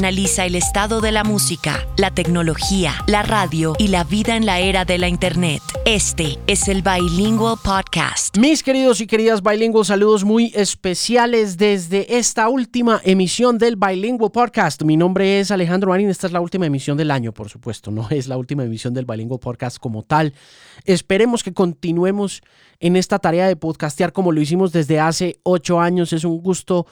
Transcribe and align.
analiza 0.00 0.46
el 0.46 0.54
estado 0.54 1.02
de 1.02 1.12
la 1.12 1.24
música, 1.24 1.86
la 1.98 2.10
tecnología, 2.10 2.94
la 3.06 3.22
radio 3.22 3.74
y 3.78 3.88
la 3.88 4.02
vida 4.02 4.34
en 4.34 4.46
la 4.46 4.58
era 4.58 4.86
de 4.86 4.96
la 4.96 5.08
Internet. 5.08 5.60
Este 5.84 6.38
es 6.46 6.68
el 6.68 6.80
Bilingual 6.80 7.58
Podcast. 7.62 8.38
Mis 8.38 8.62
queridos 8.62 9.02
y 9.02 9.06
queridas 9.06 9.42
Bilingual, 9.42 9.84
saludos 9.84 10.24
muy 10.24 10.52
especiales 10.54 11.58
desde 11.58 12.16
esta 12.16 12.48
última 12.48 13.02
emisión 13.04 13.58
del 13.58 13.76
Bilingual 13.76 14.30
Podcast. 14.30 14.84
Mi 14.84 14.96
nombre 14.96 15.38
es 15.38 15.50
Alejandro 15.50 15.90
Marín, 15.90 16.08
esta 16.08 16.28
es 16.28 16.32
la 16.32 16.40
última 16.40 16.64
emisión 16.64 16.96
del 16.96 17.10
año, 17.10 17.32
por 17.32 17.50
supuesto, 17.50 17.90
no 17.90 18.08
es 18.08 18.26
la 18.26 18.38
última 18.38 18.64
emisión 18.64 18.94
del 18.94 19.04
Bilingual 19.04 19.40
Podcast 19.40 19.76
como 19.76 20.02
tal. 20.02 20.32
Esperemos 20.86 21.42
que 21.44 21.52
continuemos 21.52 22.40
en 22.78 22.96
esta 22.96 23.18
tarea 23.18 23.48
de 23.48 23.56
podcastear 23.56 24.14
como 24.14 24.32
lo 24.32 24.40
hicimos 24.40 24.72
desde 24.72 24.98
hace 24.98 25.40
ocho 25.42 25.78
años. 25.78 26.14
Es 26.14 26.24
un 26.24 26.40
gusto 26.40 26.86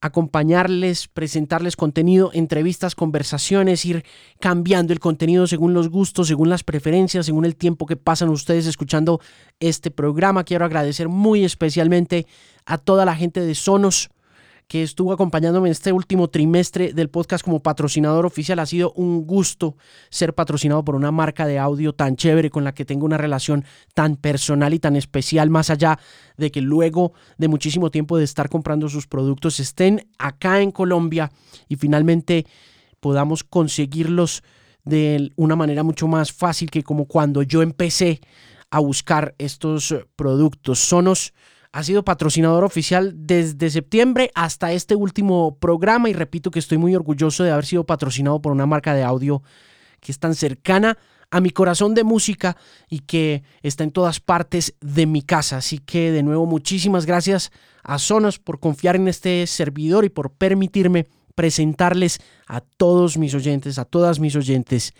acompañarles, 0.00 1.08
presentarles 1.08 1.76
contenido, 1.76 2.30
entrevistas, 2.34 2.94
conversaciones, 2.94 3.84
ir 3.84 4.04
cambiando 4.40 4.92
el 4.92 5.00
contenido 5.00 5.46
según 5.46 5.74
los 5.74 5.88
gustos, 5.88 6.28
según 6.28 6.48
las 6.48 6.62
preferencias, 6.62 7.26
según 7.26 7.44
el 7.44 7.56
tiempo 7.56 7.86
que 7.86 7.96
pasan 7.96 8.28
ustedes 8.28 8.66
escuchando 8.66 9.20
este 9.60 9.90
programa. 9.90 10.44
Quiero 10.44 10.64
agradecer 10.64 11.08
muy 11.08 11.44
especialmente 11.44 12.26
a 12.66 12.78
toda 12.78 13.04
la 13.04 13.16
gente 13.16 13.40
de 13.40 13.54
Sonos 13.54 14.10
que 14.66 14.82
estuvo 14.82 15.12
acompañándome 15.12 15.68
en 15.68 15.72
este 15.72 15.92
último 15.92 16.28
trimestre 16.28 16.92
del 16.92 17.10
podcast 17.10 17.44
como 17.44 17.62
patrocinador 17.62 18.26
oficial. 18.26 18.58
Ha 18.58 18.66
sido 18.66 18.92
un 18.92 19.26
gusto 19.26 19.76
ser 20.10 20.34
patrocinado 20.34 20.84
por 20.84 20.94
una 20.94 21.10
marca 21.10 21.46
de 21.46 21.58
audio 21.58 21.94
tan 21.94 22.16
chévere 22.16 22.50
con 22.50 22.64
la 22.64 22.74
que 22.74 22.84
tengo 22.84 23.04
una 23.04 23.18
relación 23.18 23.64
tan 23.94 24.16
personal 24.16 24.72
y 24.74 24.78
tan 24.78 24.96
especial, 24.96 25.50
más 25.50 25.70
allá 25.70 25.98
de 26.36 26.50
que 26.50 26.60
luego 26.60 27.12
de 27.38 27.48
muchísimo 27.48 27.90
tiempo 27.90 28.16
de 28.16 28.24
estar 28.24 28.48
comprando 28.48 28.88
sus 28.88 29.06
productos 29.06 29.60
estén 29.60 30.08
acá 30.18 30.60
en 30.60 30.70
Colombia 30.70 31.30
y 31.68 31.76
finalmente 31.76 32.46
podamos 33.00 33.44
conseguirlos 33.44 34.42
de 34.84 35.30
una 35.36 35.56
manera 35.56 35.82
mucho 35.82 36.08
más 36.08 36.32
fácil 36.32 36.70
que 36.70 36.82
como 36.82 37.06
cuando 37.06 37.42
yo 37.42 37.62
empecé 37.62 38.20
a 38.70 38.80
buscar 38.80 39.34
estos 39.38 39.94
productos. 40.16 40.78
Sonos 40.78 41.32
ha 41.74 41.82
sido 41.82 42.04
patrocinador 42.04 42.62
oficial 42.62 43.12
desde 43.16 43.68
septiembre 43.68 44.30
hasta 44.36 44.72
este 44.72 44.94
último 44.94 45.58
programa 45.58 46.08
y 46.08 46.12
repito 46.12 46.52
que 46.52 46.60
estoy 46.60 46.78
muy 46.78 46.94
orgulloso 46.94 47.42
de 47.42 47.50
haber 47.50 47.66
sido 47.66 47.82
patrocinado 47.82 48.40
por 48.40 48.52
una 48.52 48.64
marca 48.64 48.94
de 48.94 49.02
audio 49.02 49.42
que 49.98 50.12
es 50.12 50.20
tan 50.20 50.36
cercana 50.36 50.96
a 51.32 51.40
mi 51.40 51.50
corazón 51.50 51.94
de 51.94 52.04
música 52.04 52.56
y 52.88 53.00
que 53.00 53.42
está 53.60 53.82
en 53.82 53.90
todas 53.90 54.20
partes 54.20 54.76
de 54.80 55.06
mi 55.06 55.22
casa. 55.22 55.56
Así 55.56 55.80
que 55.80 56.12
de 56.12 56.22
nuevo 56.22 56.46
muchísimas 56.46 57.06
gracias 57.06 57.50
a 57.82 57.98
Sonos 57.98 58.38
por 58.38 58.60
confiar 58.60 58.94
en 58.94 59.08
este 59.08 59.44
servidor 59.48 60.04
y 60.04 60.10
por 60.10 60.30
permitirme 60.30 61.08
presentarles 61.34 62.20
a 62.46 62.60
todos 62.60 63.18
mis 63.18 63.34
oyentes, 63.34 63.80
a 63.80 63.84
todas 63.84 64.20
mis 64.20 64.36
oyentes, 64.36 64.94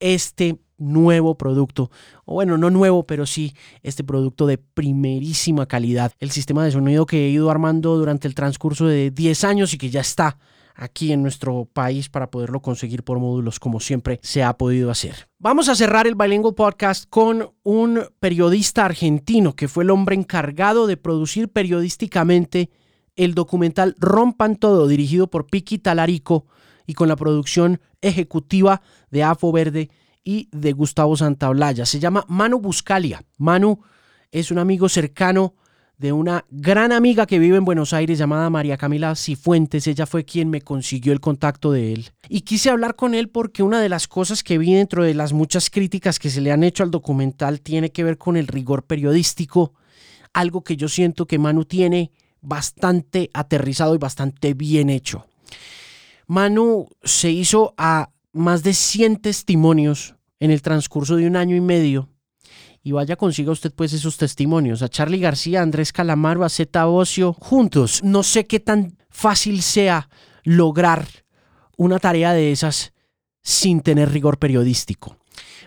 este 0.00 0.58
nuevo 0.78 1.36
producto, 1.36 1.90
o 2.24 2.34
bueno, 2.34 2.56
no 2.56 2.70
nuevo, 2.70 3.06
pero 3.06 3.26
sí 3.26 3.54
este 3.82 4.04
producto 4.04 4.46
de 4.46 4.58
primerísima 4.58 5.66
calidad. 5.66 6.12
El 6.18 6.30
sistema 6.30 6.64
de 6.64 6.70
sonido 6.70 7.06
que 7.06 7.26
he 7.26 7.30
ido 7.30 7.50
armando 7.50 7.96
durante 7.96 8.28
el 8.28 8.34
transcurso 8.34 8.86
de 8.86 9.10
10 9.10 9.44
años 9.44 9.74
y 9.74 9.78
que 9.78 9.90
ya 9.90 10.00
está 10.00 10.38
aquí 10.78 11.12
en 11.12 11.22
nuestro 11.22 11.64
país 11.64 12.08
para 12.08 12.30
poderlo 12.30 12.62
conseguir 12.62 13.02
por 13.02 13.18
módulos 13.18 13.58
como 13.58 13.80
siempre 13.80 14.20
se 14.22 14.44
ha 14.44 14.56
podido 14.56 14.90
hacer. 14.90 15.28
Vamos 15.38 15.68
a 15.68 15.74
cerrar 15.74 16.06
el 16.06 16.14
Bilingual 16.14 16.54
Podcast 16.54 17.04
con 17.10 17.50
un 17.64 18.00
periodista 18.20 18.84
argentino 18.84 19.54
que 19.54 19.68
fue 19.68 19.84
el 19.84 19.90
hombre 19.90 20.14
encargado 20.14 20.86
de 20.86 20.96
producir 20.96 21.48
periodísticamente 21.48 22.70
el 23.16 23.34
documental 23.34 23.96
Rompan 23.98 24.54
Todo, 24.54 24.86
dirigido 24.86 25.26
por 25.26 25.46
Piki 25.46 25.78
Talarico 25.78 26.46
y 26.86 26.94
con 26.94 27.08
la 27.08 27.16
producción 27.16 27.80
ejecutiva 28.00 28.80
de 29.10 29.24
Afo 29.24 29.50
Verde 29.50 29.90
y 30.28 30.46
de 30.52 30.74
Gustavo 30.74 31.16
Santaolalla. 31.16 31.86
Se 31.86 31.98
llama 31.98 32.22
Manu 32.28 32.60
Buscalia. 32.60 33.24
Manu 33.38 33.80
es 34.30 34.50
un 34.50 34.58
amigo 34.58 34.90
cercano 34.90 35.54
de 35.96 36.12
una 36.12 36.44
gran 36.50 36.92
amiga 36.92 37.24
que 37.24 37.38
vive 37.38 37.56
en 37.56 37.64
Buenos 37.64 37.94
Aires 37.94 38.18
llamada 38.18 38.50
María 38.50 38.76
Camila 38.76 39.16
Cifuentes. 39.16 39.86
Ella 39.86 40.04
fue 40.04 40.26
quien 40.26 40.50
me 40.50 40.60
consiguió 40.60 41.14
el 41.14 41.20
contacto 41.20 41.72
de 41.72 41.94
él. 41.94 42.10
Y 42.28 42.42
quise 42.42 42.68
hablar 42.68 42.94
con 42.94 43.14
él 43.14 43.30
porque 43.30 43.62
una 43.62 43.80
de 43.80 43.88
las 43.88 44.06
cosas 44.06 44.42
que 44.42 44.58
vi 44.58 44.74
dentro 44.74 45.02
de 45.02 45.14
las 45.14 45.32
muchas 45.32 45.70
críticas 45.70 46.18
que 46.18 46.28
se 46.28 46.42
le 46.42 46.52
han 46.52 46.62
hecho 46.62 46.82
al 46.82 46.90
documental 46.90 47.62
tiene 47.62 47.90
que 47.90 48.04
ver 48.04 48.18
con 48.18 48.36
el 48.36 48.48
rigor 48.48 48.82
periodístico, 48.82 49.72
algo 50.34 50.62
que 50.62 50.76
yo 50.76 50.88
siento 50.88 51.24
que 51.24 51.38
Manu 51.38 51.64
tiene 51.64 52.12
bastante 52.42 53.30
aterrizado 53.32 53.94
y 53.94 53.98
bastante 53.98 54.52
bien 54.52 54.90
hecho. 54.90 55.24
Manu 56.26 56.86
se 57.02 57.30
hizo 57.30 57.72
a 57.78 58.10
más 58.34 58.62
de 58.62 58.74
100 58.74 59.22
testimonios 59.22 60.17
en 60.40 60.50
el 60.50 60.62
transcurso 60.62 61.16
de 61.16 61.26
un 61.26 61.36
año 61.36 61.56
y 61.56 61.60
medio. 61.60 62.08
Y 62.82 62.92
vaya 62.92 63.16
consiga 63.16 63.52
usted 63.52 63.72
pues 63.74 63.92
esos 63.92 64.16
testimonios. 64.16 64.82
A 64.82 64.88
Charlie 64.88 65.20
García, 65.20 65.62
Andrés 65.62 65.92
Calamaro, 65.92 66.44
a 66.44 66.48
Zeta 66.48 66.86
Ocio, 66.88 67.32
juntos. 67.32 68.00
No 68.02 68.22
sé 68.22 68.46
qué 68.46 68.60
tan 68.60 68.96
fácil 69.10 69.62
sea 69.62 70.08
lograr 70.44 71.06
una 71.76 71.98
tarea 71.98 72.32
de 72.32 72.52
esas 72.52 72.92
sin 73.42 73.80
tener 73.80 74.10
rigor 74.10 74.38
periodístico. 74.38 75.16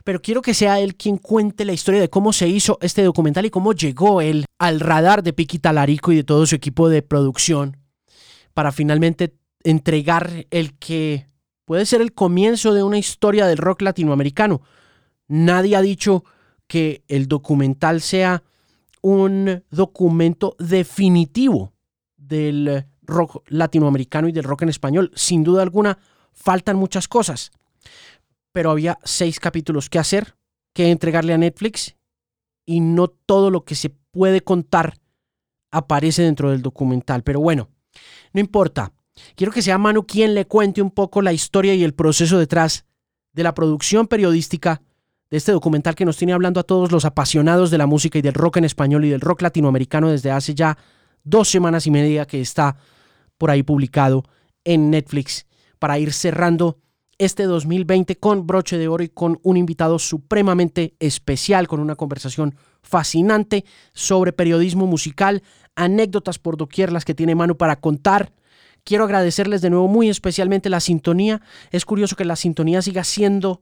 Pero 0.03 0.21
quiero 0.21 0.41
que 0.41 0.53
sea 0.53 0.79
él 0.79 0.95
quien 0.95 1.17
cuente 1.17 1.65
la 1.65 1.73
historia 1.73 2.01
de 2.01 2.09
cómo 2.09 2.33
se 2.33 2.47
hizo 2.47 2.77
este 2.81 3.03
documental 3.03 3.45
y 3.45 3.49
cómo 3.49 3.73
llegó 3.73 4.21
él 4.21 4.45
al 4.57 4.79
radar 4.79 5.23
de 5.23 5.33
Piqui 5.33 5.59
Talarico 5.59 6.11
y 6.11 6.15
de 6.15 6.23
todo 6.23 6.45
su 6.45 6.55
equipo 6.55 6.89
de 6.89 7.01
producción 7.01 7.77
para 8.53 8.71
finalmente 8.71 9.35
entregar 9.63 10.45
el 10.49 10.77
que 10.77 11.27
puede 11.71 11.85
ser 11.85 12.01
el 12.01 12.11
comienzo 12.11 12.73
de 12.73 12.83
una 12.83 12.97
historia 12.97 13.47
del 13.47 13.57
rock 13.57 13.81
latinoamericano. 13.81 14.61
Nadie 15.29 15.77
ha 15.77 15.81
dicho 15.81 16.25
que 16.67 17.05
el 17.07 17.29
documental 17.29 18.01
sea 18.01 18.43
un 19.01 19.63
documento 19.71 20.57
definitivo 20.59 21.71
del 22.17 22.87
rock 23.03 23.45
latinoamericano 23.47 24.27
y 24.27 24.33
del 24.33 24.43
rock 24.43 24.63
en 24.63 24.67
español. 24.67 25.13
Sin 25.15 25.45
duda 25.45 25.61
alguna, 25.61 25.97
faltan 26.33 26.75
muchas 26.75 27.07
cosas. 27.07 27.51
Pero 28.51 28.69
había 28.69 28.99
seis 29.05 29.39
capítulos 29.39 29.89
que 29.89 29.99
hacer, 29.99 30.35
que 30.73 30.91
entregarle 30.91 31.31
a 31.31 31.37
Netflix, 31.37 31.95
y 32.65 32.81
no 32.81 33.07
todo 33.07 33.49
lo 33.49 33.63
que 33.63 33.75
se 33.75 33.91
puede 33.91 34.41
contar 34.41 34.97
aparece 35.71 36.23
dentro 36.23 36.51
del 36.51 36.63
documental. 36.63 37.23
Pero 37.23 37.39
bueno, 37.39 37.69
no 38.33 38.41
importa. 38.41 38.91
Quiero 39.35 39.51
que 39.51 39.61
sea 39.61 39.77
Manu 39.77 40.05
quien 40.05 40.33
le 40.33 40.45
cuente 40.45 40.81
un 40.81 40.91
poco 40.91 41.21
la 41.21 41.33
historia 41.33 41.73
y 41.73 41.83
el 41.83 41.93
proceso 41.93 42.37
detrás 42.37 42.85
de 43.33 43.43
la 43.43 43.53
producción 43.53 44.07
periodística 44.07 44.81
de 45.29 45.37
este 45.37 45.53
documental 45.53 45.95
que 45.95 46.05
nos 46.05 46.17
tiene 46.17 46.33
hablando 46.33 46.59
a 46.59 46.63
todos 46.63 46.91
los 46.91 47.05
apasionados 47.05 47.71
de 47.71 47.77
la 47.77 47.85
música 47.85 48.19
y 48.19 48.21
del 48.21 48.33
rock 48.33 48.57
en 48.57 48.65
español 48.65 49.05
y 49.05 49.09
del 49.09 49.21
rock 49.21 49.41
latinoamericano 49.41 50.09
desde 50.09 50.31
hace 50.31 50.53
ya 50.53 50.77
dos 51.23 51.49
semanas 51.49 51.87
y 51.87 51.91
media 51.91 52.25
que 52.25 52.41
está 52.41 52.75
por 53.37 53.49
ahí 53.49 53.63
publicado 53.63 54.23
en 54.65 54.89
Netflix. 54.89 55.45
Para 55.79 55.97
ir 55.97 56.11
cerrando 56.11 56.77
este 57.17 57.43
2020 57.43 58.17
con 58.17 58.45
broche 58.45 58.77
de 58.77 58.87
oro 58.87 59.03
y 59.03 59.09
con 59.09 59.39
un 59.43 59.55
invitado 59.55 59.99
supremamente 59.99 60.95
especial, 60.99 61.67
con 61.67 61.79
una 61.79 61.95
conversación 61.95 62.55
fascinante 62.81 63.63
sobre 63.93 64.33
periodismo 64.33 64.85
musical, 64.85 65.43
anécdotas 65.75 66.39
por 66.39 66.57
doquier 66.57 66.91
las 66.91 67.05
que 67.05 67.13
tiene 67.13 67.35
Manu 67.35 67.57
para 67.57 67.79
contar 67.79 68.33
Quiero 68.83 69.03
agradecerles 69.03 69.61
de 69.61 69.69
nuevo 69.69 69.87
muy 69.87 70.09
especialmente 70.09 70.69
la 70.69 70.79
sintonía. 70.79 71.41
Es 71.71 71.85
curioso 71.85 72.15
que 72.15 72.25
la 72.25 72.35
sintonía 72.35 72.81
siga 72.81 73.03
siendo 73.03 73.61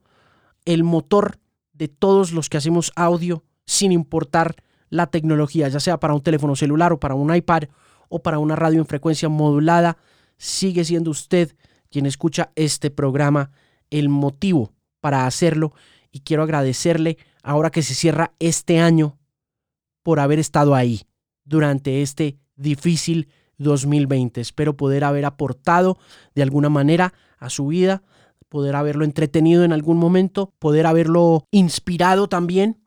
el 0.66 0.84
motor 0.84 1.40
de 1.74 1.88
todos 1.88 2.32
los 2.32 2.50
que 2.50 2.58
hacemos 2.58 2.92
audio 2.96 3.44
sin 3.66 3.92
importar 3.92 4.56
la 4.90 5.08
tecnología, 5.08 5.68
ya 5.68 5.80
sea 5.80 6.00
para 6.00 6.14
un 6.14 6.22
teléfono 6.22 6.56
celular 6.56 6.94
o 6.94 7.00
para 7.00 7.16
un 7.16 7.34
iPad 7.34 7.64
o 8.10 8.22
para 8.22 8.40
una 8.40 8.56
radio 8.56 8.80
en 8.80 8.88
frecuencia 8.88 9.30
modulada. 9.30 9.98
Sigue 10.38 10.84
siendo 10.84 11.12
usted 11.12 11.56
quien 11.90 12.06
escucha 12.06 12.52
este 12.56 12.90
programa 12.90 13.52
el 13.90 14.10
motivo 14.10 14.74
para 15.00 15.26
hacerlo 15.26 15.74
y 16.12 16.22
quiero 16.22 16.44
agradecerle 16.44 17.18
ahora 17.44 17.70
que 17.70 17.84
se 17.84 17.94
cierra 17.94 18.34
este 18.40 18.80
año 18.80 19.18
por 20.04 20.20
haber 20.20 20.40
estado 20.40 20.76
ahí 20.76 21.04
durante 21.44 22.02
este 22.02 22.38
difícil 22.56 23.30
2020. 23.60 24.42
Espero 24.42 24.76
poder 24.76 25.04
haber 25.04 25.26
aportado 25.26 25.98
de 26.34 26.42
alguna 26.42 26.70
manera 26.70 27.14
a 27.38 27.50
su 27.50 27.68
vida, 27.68 28.02
poder 28.50 28.76
haberlo 28.76 29.06
entretenido 29.06 29.64
en 29.64 29.72
algún 29.72 29.98
momento, 29.98 30.54
poder 30.60 30.88
haberlo 30.88 31.46
inspirado 31.52 32.28
también. 32.28 32.82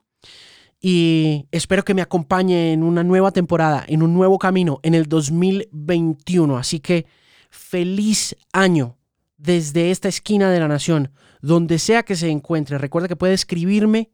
Y 0.81 1.47
espero 1.53 1.85
que 1.85 1.95
me 1.95 2.03
acompañe 2.03 2.73
en 2.73 2.83
una 2.83 3.05
nueva 3.05 3.31
temporada, 3.31 3.85
en 3.87 4.03
un 4.03 4.13
nuevo 4.15 4.39
camino, 4.39 4.81
en 4.83 4.95
el 4.95 5.07
2021. 5.07 6.59
Así 6.59 6.81
que 6.81 7.07
feliz 7.51 8.37
año 8.53 8.97
desde 9.37 9.91
esta 9.93 10.09
esquina 10.09 10.51
de 10.51 10.59
la 10.59 10.69
nación, 10.69 11.13
donde 11.41 11.79
sea 11.79 12.03
que 12.03 12.17
se 12.17 12.31
encuentre. 12.31 12.79
Recuerda 12.79 13.09
que 13.09 13.17
puede 13.17 13.35
escribirme 13.35 14.11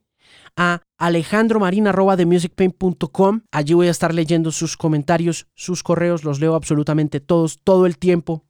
a 0.57 0.83
alejandromarina.com. 0.99 3.41
Allí 3.53 3.75
voy 3.75 3.89
a 3.89 3.91
estar 3.91 4.15
leyendo 4.15 4.53
sus 4.53 4.77
comentarios, 4.77 5.47
sus 5.55 5.83
correos, 5.83 6.25
los 6.25 6.41
leo 6.41 6.55
absolutamente 6.55 7.21
todos, 7.21 7.61
todo 7.63 7.87
el 7.87 7.99
tiempo. 7.99 8.45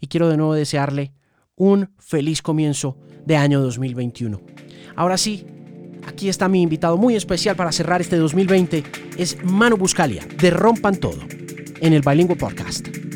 Y 0.00 0.08
quiero 0.08 0.28
de 0.28 0.36
nuevo 0.36 0.54
desearle 0.54 1.12
un 1.56 1.90
feliz 1.98 2.42
comienzo 2.42 2.98
de 3.24 3.36
año 3.36 3.60
2021. 3.60 4.40
Ahora 4.94 5.18
sí, 5.18 5.46
aquí 6.06 6.28
está 6.28 6.48
mi 6.48 6.62
invitado 6.62 6.96
muy 6.96 7.16
especial 7.16 7.56
para 7.56 7.72
cerrar 7.72 8.00
este 8.00 8.16
2020. 8.16 8.84
Es 9.16 9.42
Manu 9.44 9.76
Buscalia, 9.76 10.26
de 10.40 10.50
Rompan 10.50 10.96
Todo, 10.96 11.22
en 11.80 11.92
el 11.92 12.02
Bilingüe 12.02 12.36
Podcast. 12.36 13.15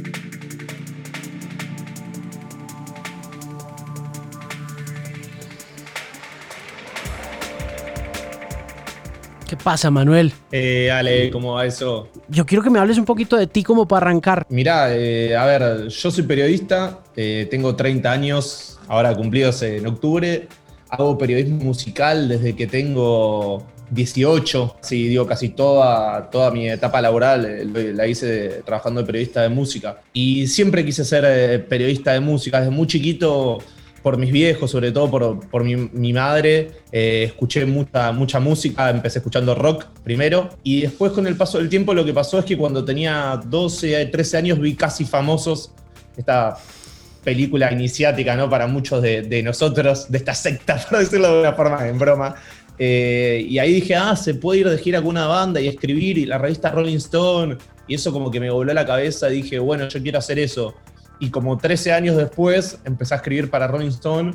¿Qué 9.51 9.57
pasa, 9.57 9.91
Manuel? 9.91 10.33
Eh, 10.53 10.93
Ale, 10.93 11.29
¿cómo 11.29 11.55
va 11.55 11.67
eso? 11.67 12.09
Yo 12.29 12.47
quiero 12.47 12.63
que 12.63 12.71
me 12.71 12.79
hables 12.79 12.99
un 12.99 13.05
poquito 13.05 13.37
de 13.37 13.49
ti 13.49 13.65
como 13.65 13.89
para 13.89 14.07
arrancar. 14.07 14.47
Mirá, 14.49 14.95
eh, 14.95 15.37
a 15.37 15.45
ver, 15.45 15.89
yo 15.89 16.11
soy 16.13 16.23
periodista, 16.23 17.01
eh, 17.17 17.49
tengo 17.51 17.75
30 17.75 18.13
años, 18.13 18.79
ahora 18.87 19.13
cumplidos 19.13 19.61
en 19.63 19.89
octubre. 19.89 20.47
Hago 20.89 21.19
periodismo 21.19 21.65
musical 21.65 22.29
desde 22.29 22.55
que 22.55 22.69
tengo 22.69 23.67
18. 23.91 24.77
Sí, 24.83 25.09
digo, 25.09 25.27
casi 25.27 25.49
toda, 25.49 26.31
toda 26.31 26.53
mi 26.53 26.71
etapa 26.71 27.01
laboral 27.01 27.45
eh, 27.45 27.93
la 27.93 28.07
hice 28.07 28.63
trabajando 28.65 29.01
de 29.01 29.07
periodista 29.07 29.43
de 29.43 29.49
música. 29.49 30.01
Y 30.13 30.47
siempre 30.47 30.85
quise 30.85 31.05
ser 31.05 31.25
eh, 31.27 31.59
periodista 31.59 32.13
de 32.13 32.21
música. 32.21 32.61
Desde 32.61 32.71
muy 32.71 32.87
chiquito 32.87 33.59
por 34.03 34.17
mis 34.17 34.33
viejos, 34.33 34.71
sobre 34.71 34.93
todo 34.93 35.11
por, 35.11 35.49
por 35.49 35.65
mi, 35.65 35.77
mi, 35.77 36.13
madre, 36.13 36.71
eh, 36.93 37.25
escuché 37.27 37.65
mucha, 37.67 38.13
mucha 38.13 38.41
música, 38.41 38.91
empecé 38.91 39.19
escuchando 39.19 39.55
rock 39.55 39.87
primero 40.03 40.51
y 40.63 40.83
después 40.83 41.13
con 41.13 41.27
el 41.27 41.37
paso 41.37 41.59
del 41.59 41.69
tiempo 41.69 41.93
lo 41.95 42.05
que 42.05 42.15
pasó 42.15 42.39
es 42.39 42.45
que 42.45 42.57
cuando 42.57 42.85
tenía 42.85 43.41
12, 43.45 44.07
13 44.07 44.37
años 44.37 44.59
vi 44.59 44.75
Casi 44.75 45.05
Famosos, 45.05 45.73
esta 46.17 46.57
película 47.23 47.71
iniciática 47.71 48.35
¿no? 48.35 48.49
para 48.49 48.67
muchos 48.67 49.03
de, 49.03 49.23
de 49.23 49.43
nosotros, 49.43 50.11
de 50.11 50.19
esta 50.19 50.35
secta, 50.35 50.81
por 50.91 50.99
decirlo 50.99 51.35
de 51.35 51.41
una 51.41 51.53
forma 51.53 51.87
en 51.87 51.99
broma. 51.99 52.35
Eh, 52.83 53.45
y 53.47 53.59
ahí 53.59 53.75
dije, 53.75 53.95
ah, 53.95 54.17
se 54.17 54.33
puede 54.33 54.61
ir 54.61 54.69
de 54.71 54.79
gira 54.79 55.01
con 55.01 55.09
una 55.09 55.27
banda 55.27 55.61
y 55.61 55.69
escribir, 55.69 56.17
y 56.17 56.25
la 56.25 56.39
revista 56.39 56.71
Rolling 56.71 56.97
Stone, 56.97 57.59
y 57.87 57.95
eso 57.95 58.11
como 58.11 58.31
que 58.31 58.41
me 58.41 58.49
voló 58.49 58.73
la 58.73 58.87
cabeza, 58.87 59.27
dije, 59.27 59.59
bueno, 59.59 59.87
yo 59.89 60.03
quiero 60.03 60.19
hacer 60.19 60.39
eso 60.39 60.75
y 61.21 61.31
como 61.31 61.59
13 61.59 61.93
años 61.93 62.17
después 62.17 62.81
empecé 62.85 63.15
a 63.15 63.19
escribir 63.19 63.51
para 63.51 63.69
Rolling 63.69 63.89
Stone 63.89 64.33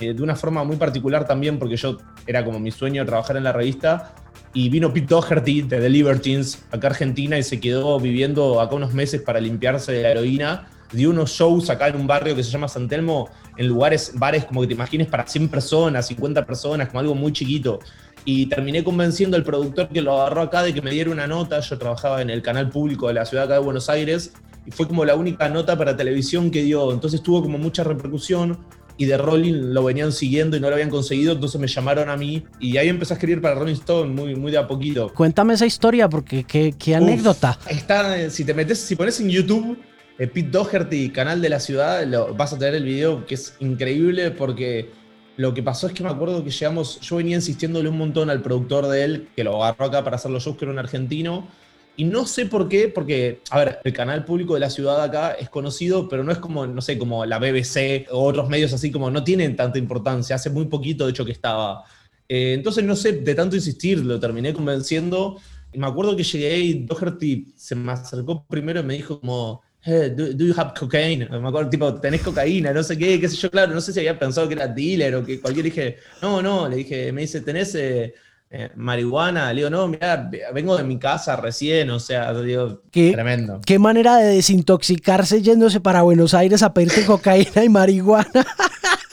eh, 0.00 0.14
de 0.14 0.22
una 0.22 0.34
forma 0.34 0.64
muy 0.64 0.76
particular 0.76 1.26
también 1.26 1.58
porque 1.58 1.76
yo 1.76 1.98
era 2.26 2.44
como 2.44 2.58
mi 2.58 2.72
sueño 2.72 3.04
trabajar 3.04 3.36
en 3.36 3.44
la 3.44 3.52
revista 3.52 4.14
y 4.54 4.68
vino 4.68 4.92
Pete 4.92 5.06
Doherty 5.06 5.62
de 5.62 5.78
The 5.78 5.88
Libertines 5.88 6.64
acá 6.72 6.88
a 6.88 6.90
Argentina 6.90 7.38
y 7.38 7.42
se 7.42 7.60
quedó 7.60 8.00
viviendo 8.00 8.60
acá 8.60 8.74
unos 8.74 8.92
meses 8.92 9.22
para 9.22 9.40
limpiarse 9.40 9.92
de 9.92 10.02
la 10.02 10.10
heroína. 10.10 10.68
Dio 10.92 11.08
unos 11.08 11.30
shows 11.30 11.70
acá 11.70 11.88
en 11.88 11.96
un 11.96 12.06
barrio 12.06 12.36
que 12.36 12.42
se 12.44 12.50
llama 12.50 12.68
San 12.68 12.86
Telmo, 12.86 13.30
en 13.56 13.66
lugares, 13.66 14.12
bares 14.14 14.44
como 14.44 14.60
que 14.60 14.66
te 14.66 14.74
imagines 14.74 15.06
para 15.06 15.26
100 15.26 15.48
personas, 15.48 16.06
50 16.08 16.44
personas, 16.44 16.88
como 16.88 17.00
algo 17.00 17.14
muy 17.14 17.32
chiquito. 17.32 17.78
Y 18.26 18.44
terminé 18.46 18.84
convenciendo 18.84 19.38
al 19.38 19.42
productor 19.42 19.88
que 19.88 20.02
lo 20.02 20.20
agarró 20.20 20.42
acá 20.42 20.62
de 20.62 20.74
que 20.74 20.82
me 20.82 20.90
diera 20.90 21.10
una 21.10 21.26
nota. 21.26 21.60
Yo 21.60 21.78
trabajaba 21.78 22.20
en 22.20 22.28
el 22.28 22.42
canal 22.42 22.68
público 22.68 23.08
de 23.08 23.14
la 23.14 23.24
ciudad 23.24 23.46
acá 23.46 23.54
de 23.54 23.60
Buenos 23.60 23.88
Aires 23.88 24.34
y 24.66 24.70
fue 24.70 24.86
como 24.86 25.04
la 25.04 25.14
única 25.14 25.48
nota 25.48 25.76
para 25.76 25.96
televisión 25.96 26.50
que 26.50 26.62
dio. 26.62 26.92
Entonces 26.92 27.22
tuvo 27.22 27.42
como 27.42 27.58
mucha 27.58 27.84
repercusión 27.84 28.58
y 28.96 29.06
de 29.06 29.16
Rolling 29.16 29.72
lo 29.72 29.84
venían 29.84 30.12
siguiendo 30.12 30.56
y 30.56 30.60
no 30.60 30.68
lo 30.68 30.74
habían 30.74 30.90
conseguido, 30.90 31.32
entonces 31.32 31.60
me 31.60 31.66
llamaron 31.66 32.10
a 32.10 32.16
mí 32.16 32.44
y 32.60 32.76
ahí 32.76 32.88
empecé 32.88 33.14
a 33.14 33.16
escribir 33.16 33.40
para 33.40 33.54
Rolling 33.54 33.74
Stone 33.74 34.12
muy, 34.12 34.34
muy 34.36 34.52
de 34.52 34.58
a 34.58 34.66
poquito. 34.66 35.12
Cuéntame 35.12 35.54
esa 35.54 35.66
historia 35.66 36.08
porque 36.08 36.44
qué, 36.44 36.74
qué 36.78 36.94
anécdota. 36.94 37.58
Está, 37.68 38.30
si 38.30 38.44
te 38.44 38.54
metes, 38.54 38.78
si 38.78 38.94
pones 38.94 39.18
en 39.20 39.30
YouTube 39.30 39.78
eh, 40.18 40.26
Pete 40.26 40.50
Doherty, 40.50 41.10
canal 41.10 41.40
de 41.40 41.48
la 41.48 41.58
ciudad, 41.58 42.06
lo, 42.06 42.34
vas 42.34 42.52
a 42.52 42.58
tener 42.58 42.74
el 42.74 42.84
video 42.84 43.26
que 43.26 43.34
es 43.34 43.56
increíble 43.60 44.30
porque 44.30 44.90
lo 45.36 45.54
que 45.54 45.62
pasó 45.62 45.86
es 45.86 45.94
que 45.94 46.02
me 46.02 46.10
acuerdo 46.10 46.44
que 46.44 46.50
llegamos, 46.50 47.00
yo 47.00 47.16
venía 47.16 47.36
insistiéndole 47.36 47.88
un 47.88 47.96
montón 47.96 48.28
al 48.28 48.42
productor 48.42 48.86
de 48.86 49.04
él, 49.04 49.28
que 49.34 49.42
lo 49.42 49.64
agarró 49.64 49.86
acá 49.86 50.04
para 50.04 50.16
hacer 50.16 50.30
los 50.30 50.44
shows, 50.44 50.56
que 50.56 50.66
era 50.66 50.72
un 50.72 50.78
argentino, 50.78 51.48
y 51.96 52.04
no 52.04 52.26
sé 52.26 52.46
por 52.46 52.68
qué, 52.68 52.88
porque, 52.88 53.40
a 53.50 53.58
ver, 53.58 53.80
el 53.84 53.92
canal 53.92 54.24
público 54.24 54.54
de 54.54 54.60
la 54.60 54.70
ciudad 54.70 55.02
acá 55.02 55.32
es 55.32 55.50
conocido, 55.50 56.08
pero 56.08 56.24
no 56.24 56.32
es 56.32 56.38
como, 56.38 56.66
no 56.66 56.80
sé, 56.80 56.96
como 56.96 57.26
la 57.26 57.38
BBC 57.38 58.08
o 58.10 58.24
otros 58.24 58.48
medios 58.48 58.72
así 58.72 58.90
como 58.90 59.10
no 59.10 59.22
tienen 59.22 59.56
tanta 59.56 59.78
importancia. 59.78 60.36
Hace 60.36 60.48
muy 60.48 60.66
poquito, 60.66 61.04
de 61.04 61.10
hecho, 61.10 61.24
que 61.24 61.32
estaba. 61.32 61.84
Eh, 62.28 62.54
entonces, 62.54 62.84
no 62.84 62.96
sé, 62.96 63.12
de 63.12 63.34
tanto 63.34 63.56
insistir, 63.56 63.98
lo 64.04 64.18
terminé 64.18 64.54
convenciendo. 64.54 65.38
Y 65.72 65.78
me 65.78 65.86
acuerdo 65.86 66.16
que 66.16 66.24
llegué 66.24 66.58
y 66.58 66.84
Doherty 66.84 67.52
se 67.56 67.74
me 67.74 67.92
acercó 67.92 68.44
primero 68.46 68.80
y 68.80 68.84
me 68.84 68.94
dijo 68.94 69.20
como, 69.20 69.62
hey, 69.82 70.14
do, 70.16 70.30
you 70.32 70.54
have 70.56 70.72
cocaine? 70.78 71.28
Me 71.28 71.48
acuerdo, 71.48 71.68
tipo, 71.68 71.94
tenés 72.00 72.22
cocaína, 72.22 72.72
no 72.72 72.82
sé 72.82 72.96
qué, 72.96 73.20
qué 73.20 73.28
sé 73.28 73.36
yo, 73.36 73.50
claro, 73.50 73.74
no 73.74 73.80
sé 73.82 73.92
si 73.92 73.98
había 73.98 74.18
pensado 74.18 74.48
que 74.48 74.54
era 74.54 74.66
dealer 74.66 75.14
o 75.16 75.24
que 75.24 75.40
cualquier 75.40 75.66
dije, 75.66 75.96
no, 76.22 76.40
no, 76.40 76.68
le 76.68 76.76
dije, 76.76 77.12
me 77.12 77.22
dice, 77.22 77.42
tenés... 77.42 77.74
Eh, 77.74 78.14
eh, 78.54 78.70
marihuana. 78.76 79.50
Le 79.52 79.60
digo, 79.60 79.70
no, 79.70 79.88
mira, 79.88 80.30
vengo 80.52 80.76
de 80.76 80.84
mi 80.84 80.98
casa 80.98 81.36
recién, 81.36 81.88
o 81.88 81.98
sea, 81.98 82.34
digo, 82.34 82.82
¿Qué, 82.90 83.12
tremendo. 83.12 83.62
Qué 83.64 83.78
manera 83.78 84.18
de 84.18 84.34
desintoxicarse 84.34 85.40
yéndose 85.40 85.80
para 85.80 86.02
Buenos 86.02 86.34
Aires 86.34 86.62
a 86.62 86.74
pedirte 86.74 87.04
cocaína 87.06 87.64
y 87.64 87.68
marihuana. 87.68 88.28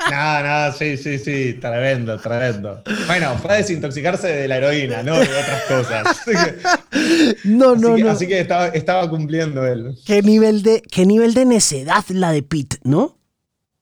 No, 0.10 0.42
no, 0.42 0.74
sí, 0.74 0.98
sí, 0.98 1.20
sí, 1.20 1.54
tremendo, 1.62 2.18
tremendo. 2.18 2.82
Bueno, 3.06 3.38
fue 3.38 3.58
desintoxicarse 3.58 4.28
de 4.28 4.48
la 4.48 4.58
heroína, 4.58 5.04
no 5.04 5.20
de 5.20 5.28
otras 5.28 5.64
cosas. 5.68 6.22
no, 7.44 7.76
no, 7.76 7.90
así 7.90 7.96
que, 7.96 8.04
no. 8.04 8.10
Así 8.10 8.28
que 8.28 8.40
estaba, 8.40 8.68
estaba 8.70 9.08
cumpliendo 9.08 9.68
él. 9.68 9.96
¿Qué 10.08 10.24
nivel, 10.24 10.64
de, 10.64 10.82
¿Qué 10.82 11.06
nivel 11.06 11.36
de 11.36 11.46
necedad 11.46 12.04
la 12.10 12.32
de 12.32 12.42
Pete, 12.42 12.78
no? 12.84 13.20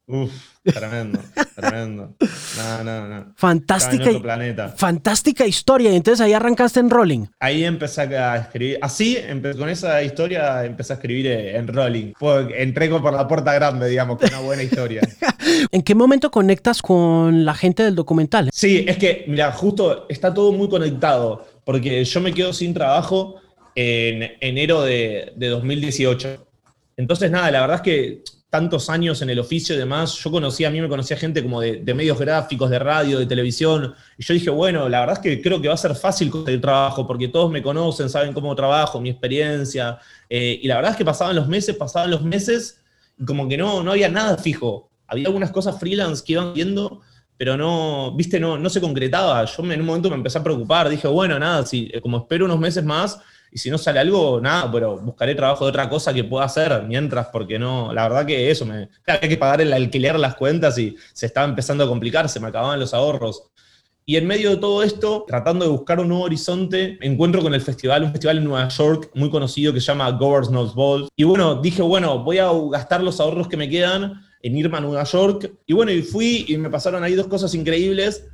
Uf, 0.07 0.31
tremendo, 0.73 1.19
tremendo. 1.55 2.13
No, 2.57 2.83
no, 2.83 3.07
no. 3.07 3.33
Fantástica, 3.35 4.19
planeta. 4.19 4.69
fantástica 4.69 5.45
historia. 5.45 5.91
Y 5.91 5.95
entonces 5.95 6.21
ahí 6.21 6.33
arrancaste 6.33 6.79
en 6.79 6.89
Rolling. 6.89 7.25
Ahí 7.39 7.63
empecé 7.63 8.01
a 8.01 8.37
escribir. 8.37 8.79
Así, 8.81 9.17
con 9.57 9.69
esa 9.69 10.01
historia 10.03 10.65
empecé 10.65 10.93
a 10.93 10.95
escribir 10.95 11.27
en 11.27 11.67
Rolling. 11.67 12.13
Entré 12.55 12.89
por 12.89 13.13
la 13.13 13.27
puerta 13.27 13.53
grande, 13.53 13.89
digamos, 13.89 14.17
con 14.17 14.29
una 14.29 14.39
buena 14.39 14.63
historia. 14.63 15.01
¿En 15.71 15.81
qué 15.81 15.95
momento 15.95 16.31
conectas 16.31 16.81
con 16.81 17.45
la 17.45 17.53
gente 17.53 17.83
del 17.83 17.95
documental? 17.95 18.49
Sí, 18.53 18.85
es 18.87 18.97
que, 18.97 19.25
mira, 19.27 19.51
justo 19.51 20.05
está 20.09 20.33
todo 20.33 20.51
muy 20.51 20.69
conectado. 20.69 21.45
Porque 21.63 22.05
yo 22.05 22.21
me 22.21 22.33
quedo 22.33 22.53
sin 22.53 22.73
trabajo 22.73 23.35
en 23.75 24.31
enero 24.39 24.83
de, 24.83 25.33
de 25.35 25.47
2018. 25.49 26.47
Entonces, 26.95 27.29
nada, 27.29 27.51
la 27.51 27.61
verdad 27.61 27.75
es 27.75 27.81
que 27.81 28.23
tantos 28.49 28.89
años 28.89 29.21
en 29.21 29.29
el 29.29 29.39
oficio 29.39 29.75
y 29.75 29.77
demás, 29.77 30.15
yo 30.15 30.31
conocía, 30.31 30.69
a 30.69 30.71
mí 30.71 30.79
me 30.79 30.87
conocía 30.87 31.17
gente 31.17 31.43
como 31.43 31.59
de, 31.59 31.77
de, 31.83 31.93
medios 31.93 32.17
gráficos, 32.17 32.69
de 32.69 32.79
radio, 32.79 33.19
de 33.19 33.25
televisión, 33.25 33.93
y 34.17 34.23
yo 34.23 34.33
dije, 34.33 34.49
bueno, 34.49 34.87
la 34.87 35.01
verdad 35.01 35.17
es 35.17 35.21
que 35.21 35.41
creo 35.41 35.61
que 35.61 35.67
va 35.67 35.73
a 35.73 35.77
ser 35.77 35.95
fácil 35.95 36.29
conseguir 36.29 36.61
trabajo, 36.61 37.05
porque 37.05 37.27
todos 37.27 37.51
me 37.51 37.61
conocen, 37.61 38.09
saben 38.09 38.33
cómo 38.33 38.55
trabajo, 38.55 39.01
mi 39.01 39.09
experiencia, 39.09 39.99
eh, 40.29 40.59
y 40.61 40.67
la 40.67 40.75
verdad 40.75 40.91
es 40.91 40.97
que 40.97 41.05
pasaban 41.05 41.35
los 41.35 41.47
meses, 41.47 41.75
pasaban 41.75 42.09
los 42.09 42.21
meses, 42.21 42.79
y 43.17 43.25
como 43.25 43.49
que 43.49 43.57
no, 43.57 43.83
no 43.83 43.91
había 43.91 44.09
nada 44.09 44.37
fijo. 44.37 44.89
Había 45.07 45.27
algunas 45.27 45.51
cosas 45.51 45.79
freelance 45.79 46.23
que 46.23 46.33
iban 46.33 46.53
viendo, 46.53 47.01
pero 47.37 47.55
no, 47.57 48.13
viste, 48.15 48.39
no, 48.39 48.57
no 48.57 48.69
se 48.69 48.81
concretaba. 48.81 49.43
Yo 49.45 49.63
en 49.63 49.79
un 49.79 49.85
momento 49.85 50.09
me 50.09 50.15
empecé 50.15 50.37
a 50.37 50.43
preocupar, 50.43 50.89
dije, 50.89 51.07
bueno, 51.07 51.37
nada, 51.39 51.65
si 51.65 51.91
como 52.01 52.17
espero 52.17 52.45
unos 52.45 52.59
meses 52.59 52.83
más, 52.83 53.19
y 53.51 53.57
si 53.57 53.69
no 53.69 53.77
sale 53.77 53.99
algo, 53.99 54.39
nada, 54.41 54.71
pero 54.71 54.97
buscaré 54.97 55.35
trabajo 55.35 55.65
de 55.65 55.69
otra 55.69 55.89
cosa 55.89 56.13
que 56.13 56.23
pueda 56.23 56.45
hacer 56.45 56.83
mientras, 56.87 57.27
porque 57.27 57.57
no, 57.57 57.93
la 57.93 58.03
verdad 58.03 58.25
que 58.25 58.51
eso, 58.51 58.65
me 58.65 58.89
había 59.05 59.29
que 59.29 59.37
pagar 59.37 59.61
el 59.61 59.73
alquiler, 59.73 60.19
las 60.19 60.35
cuentas 60.35 60.77
y 60.77 60.95
se 61.13 61.25
estaba 61.25 61.47
empezando 61.47 61.83
a 61.83 61.87
complicar, 61.87 62.27
se 62.29 62.39
me 62.39 62.47
acababan 62.47 62.79
los 62.79 62.93
ahorros. 62.93 63.51
Y 64.09 64.15
en 64.15 64.25
medio 64.25 64.51
de 64.51 64.57
todo 64.57 64.83
esto, 64.83 65.25
tratando 65.27 65.65
de 65.65 65.71
buscar 65.71 65.99
un 65.99 66.07
nuevo 66.07 66.23
horizonte, 66.23 66.97
encuentro 67.01 67.41
con 67.41 67.53
el 67.53 67.59
festival, 67.59 68.03
un 68.03 68.11
festival 68.11 68.37
en 68.37 68.45
Nueva 68.45 68.69
York 68.69 69.11
muy 69.15 69.29
conocido 69.29 69.73
que 69.73 69.81
se 69.81 69.87
llama 69.87 70.09
Governor's 70.11 70.73
Ball. 70.73 71.09
Y 71.17 71.25
bueno, 71.25 71.55
dije, 71.55 71.81
bueno, 71.81 72.23
voy 72.23 72.37
a 72.37 72.49
gastar 72.71 73.03
los 73.03 73.19
ahorros 73.19 73.49
que 73.49 73.57
me 73.57 73.69
quedan 73.69 74.21
en 74.41 74.57
irme 74.57 74.77
a 74.77 74.79
Nueva 74.79 75.03
York. 75.03 75.51
Y 75.65 75.73
bueno, 75.73 75.91
y 75.91 76.03
fui 76.03 76.45
y 76.47 76.55
me 76.55 76.69
pasaron 76.69 77.03
ahí 77.03 77.15
dos 77.15 77.27
cosas 77.27 77.53
increíbles. 77.53 78.25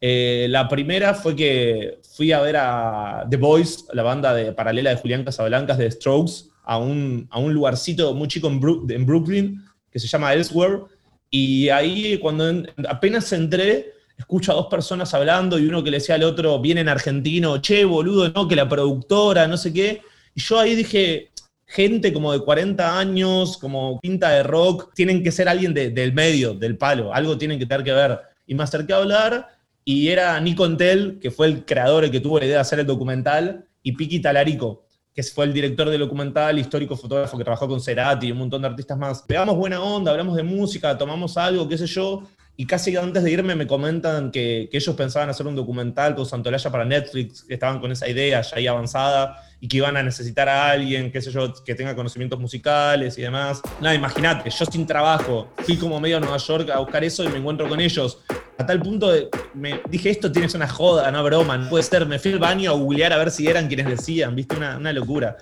Eh, 0.00 0.46
la 0.48 0.68
primera 0.68 1.14
fue 1.14 1.34
que 1.34 1.98
fui 2.14 2.30
a 2.32 2.40
ver 2.40 2.56
a 2.56 3.26
The 3.28 3.36
Boys, 3.36 3.86
la 3.92 4.02
banda 4.02 4.32
de 4.32 4.52
paralela 4.52 4.90
de 4.90 4.96
Julián 4.96 5.24
Casablancas 5.24 5.78
de 5.78 5.90
Strokes, 5.90 6.50
a 6.64 6.78
un, 6.78 7.26
a 7.30 7.38
un 7.38 7.52
lugarcito 7.52 8.14
muy 8.14 8.28
chico 8.28 8.48
en, 8.48 9.06
Brooklyn 9.06 9.64
que 9.90 9.98
se 9.98 10.06
llama 10.06 10.34
Elsewhere. 10.34 10.82
Y 11.30 11.68
ahí 11.70 12.18
cuando 12.18 12.62
apenas 12.88 13.32
entré, 13.32 13.92
escucho 14.16 14.52
a 14.52 14.54
dos 14.54 14.66
personas 14.66 15.12
hablando 15.14 15.58
y 15.58 15.66
uno 15.66 15.82
que 15.82 15.90
le 15.90 15.98
decía 15.98 16.14
al 16.14 16.24
otro, 16.24 16.60
viene 16.60 16.82
en 16.82 16.88
argentino, 16.88 17.58
che, 17.58 17.84
boludo, 17.84 18.30
no, 18.30 18.46
que 18.46 18.56
la 18.56 18.68
productora, 18.68 19.48
no 19.48 19.56
sé 19.56 19.72
qué. 19.72 20.02
Y 20.34 20.40
yo 20.40 20.58
ahí 20.58 20.74
dije, 20.74 21.30
gente 21.66 22.12
como 22.12 22.32
de 22.32 22.40
40 22.40 22.98
años, 22.98 23.58
como 23.58 23.98
pinta 24.00 24.30
de 24.30 24.42
rock, 24.42 24.92
tienen 24.94 25.22
que 25.22 25.32
ser 25.32 25.48
alguien 25.48 25.74
del 25.74 26.12
medio, 26.12 26.54
del 26.54 26.76
palo, 26.76 27.12
algo 27.12 27.36
tienen 27.36 27.58
que 27.58 27.66
tener 27.66 27.84
que 27.84 27.92
ver. 27.92 28.20
Y 28.46 28.54
me 28.54 28.62
acerqué 28.62 28.92
a 28.92 28.98
hablar 28.98 29.57
y 29.88 30.10
era 30.10 30.38
Nico 30.38 30.66
Entel, 30.66 31.18
que 31.18 31.30
fue 31.30 31.46
el 31.46 31.64
creador, 31.64 32.04
el 32.04 32.10
que 32.10 32.20
tuvo 32.20 32.38
la 32.38 32.44
idea 32.44 32.56
de 32.56 32.60
hacer 32.60 32.78
el 32.78 32.84
documental, 32.84 33.64
y 33.82 33.92
Piki 33.92 34.20
Talarico, 34.20 34.84
que 35.14 35.22
fue 35.22 35.46
el 35.46 35.54
director 35.54 35.88
del 35.88 36.00
documental, 36.00 36.58
histórico 36.58 36.94
fotógrafo 36.94 37.38
que 37.38 37.44
trabajó 37.44 37.66
con 37.66 37.80
Cerati 37.80 38.26
y 38.26 38.32
un 38.32 38.36
montón 38.36 38.60
de 38.60 38.68
artistas 38.68 38.98
más. 38.98 39.22
Pegamos 39.22 39.56
buena 39.56 39.80
onda, 39.80 40.10
hablamos 40.10 40.36
de 40.36 40.42
música, 40.42 40.98
tomamos 40.98 41.38
algo, 41.38 41.66
qué 41.66 41.78
sé 41.78 41.86
yo, 41.86 42.24
y 42.54 42.66
casi 42.66 42.94
antes 42.96 43.22
de 43.22 43.30
irme 43.30 43.54
me 43.54 43.66
comentan 43.66 44.30
que, 44.30 44.68
ellos 44.70 44.94
pensaban 44.94 45.30
hacer 45.30 45.46
un 45.46 45.56
documental 45.56 46.14
con 46.14 46.26
Santolaya 46.26 46.70
para 46.70 46.84
Netflix, 46.84 47.44
que 47.44 47.54
estaban 47.54 47.80
con 47.80 47.90
esa 47.90 48.06
idea 48.10 48.42
ya 48.42 48.56
ahí 48.58 48.66
avanzada, 48.66 49.42
y 49.58 49.68
que 49.68 49.78
iban 49.78 49.96
a 49.96 50.02
necesitar 50.02 50.50
a 50.50 50.70
alguien, 50.70 51.10
qué 51.10 51.22
sé 51.22 51.30
yo, 51.30 51.54
que 51.64 51.74
tenga 51.74 51.96
conocimientos 51.96 52.38
musicales 52.38 53.16
y 53.16 53.22
demás. 53.22 53.62
Nada, 53.80 53.94
imagínate, 53.94 54.50
yo 54.50 54.66
sin 54.66 54.86
trabajo, 54.86 55.48
fui 55.58 55.78
como 55.78 55.98
medio 55.98 56.18
a 56.18 56.20
Nueva 56.20 56.36
York 56.36 56.68
a 56.68 56.78
buscar 56.78 57.02
eso 57.04 57.24
y 57.24 57.28
me 57.28 57.38
encuentro 57.38 57.66
con 57.68 57.80
ellos. 57.80 58.18
A 58.58 58.66
tal 58.66 58.80
punto 58.80 59.12
de, 59.12 59.30
me 59.54 59.80
dije, 59.88 60.10
esto 60.10 60.32
tienes 60.32 60.52
una 60.52 60.66
joda, 60.66 61.08
no 61.12 61.22
broma, 61.22 61.56
no 61.56 61.70
puede 61.70 61.84
ser. 61.84 62.04
Me 62.06 62.18
fui 62.18 62.32
al 62.32 62.40
baño 62.40 62.72
a 62.72 62.74
googlear 62.74 63.12
a 63.12 63.16
ver 63.16 63.30
si 63.30 63.46
eran 63.46 63.68
quienes 63.68 63.86
decían, 63.86 64.34
viste, 64.34 64.56
una, 64.56 64.76
una 64.76 64.92
locura. 64.92 65.36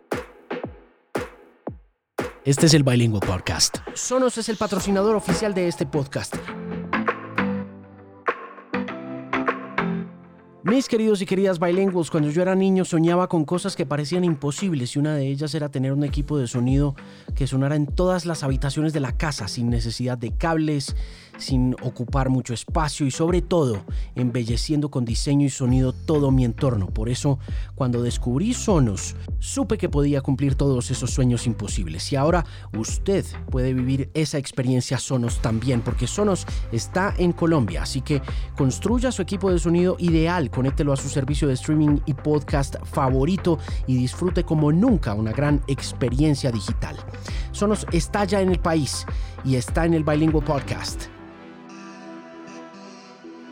Este 2.45 2.67
es 2.67 2.75
el 2.75 2.83
Bilingual 2.83 3.23
Podcast. 3.27 3.79
Sonos 3.95 4.37
es 4.37 4.51
el 4.51 4.59
patrocinador 4.59 5.17
oficial 5.17 5.55
de 5.55 5.67
este 5.67 5.87
podcast. 5.87 6.37
Mis 10.67 10.89
queridos 10.89 11.23
y 11.23 11.27
queridas 11.27 11.61
bilingües, 11.61 12.11
cuando 12.11 12.29
yo 12.29 12.43
era 12.43 12.57
niño 12.57 12.85
soñaba 12.85 13.29
con 13.29 13.45
cosas 13.45 13.77
que 13.77 13.87
parecían 13.87 14.25
imposibles 14.25 14.97
y 14.97 14.99
una 14.99 15.15
de 15.15 15.29
ellas 15.29 15.55
era 15.55 15.69
tener 15.69 15.93
un 15.93 16.03
equipo 16.03 16.39
de 16.39 16.49
sonido 16.49 16.97
que 17.37 17.47
sonara 17.47 17.77
en 17.77 17.87
todas 17.87 18.27
las 18.27 18.43
habitaciones 18.43 18.93
de 18.93 18.99
la 18.99 19.17
casa 19.17 19.47
sin 19.47 19.71
necesidad 19.71 20.19
de 20.19 20.37
cables, 20.37 20.97
sin 21.39 21.75
ocupar 21.83 22.29
mucho 22.29 22.55
espacio 22.55 23.07
y 23.07 23.11
sobre 23.11 23.43
todo 23.43 23.85
embelleciendo 24.15 24.91
con 24.91 25.05
diseño 25.05 25.47
y 25.47 25.51
sonido 25.51 25.93
todo 25.93 26.31
mi 26.31 26.45
entorno. 26.45 26.89
Por 26.89 27.09
eso, 27.09 27.39
cuando 27.75 28.03
descubrí 28.03 28.55
Sonos, 28.55 29.17
supe 29.39 29.79
que 29.79 29.89
podía 29.89 30.21
cumplir 30.21 30.55
todos 30.55 30.91
esos 30.91 31.11
sueños 31.11 31.47
imposibles. 31.47 32.13
Y 32.13 32.17
ahora 32.17 32.45
usted 32.77 33.25
puede 33.51 33.75
vivir 33.75 34.11
esa 34.15 34.39
experiencia 34.39 34.99
Sonos 34.99 35.41
también, 35.41 35.81
porque 35.81 36.07
Sonos 36.07 36.47
está 36.73 37.15
en 37.19 37.33
Colombia. 37.33 37.83
Así 37.83 38.01
que 38.01 38.23
construya 38.57 39.13
su 39.13 39.23
equipo 39.23 39.51
de 39.51 39.59
sonido 39.59 39.97
ideal, 39.99 40.51
conéctelo 40.51 40.93
a 40.93 40.97
su 40.97 41.09
servicio 41.09 41.49
de 41.49 41.55
streaming 41.55 41.99
y 42.07 42.15
podcast 42.15 42.77
favorito 42.85 43.59
y 43.87 43.97
disfrute 43.97 44.45
como 44.45 44.73
nunca 44.73 45.15
una 45.15 45.33
gran 45.33 45.63
experiencia 45.67 46.51
digital. 46.51 46.97
Sonos 47.53 47.87
está 47.93 48.25
ya 48.25 48.41
en 48.41 48.51
el 48.51 48.59
país 48.59 49.07
y 49.45 49.57
está 49.57 49.85
en 49.87 49.95
el 49.95 50.05
Bilingual 50.05 50.45
Podcast. 50.45 51.09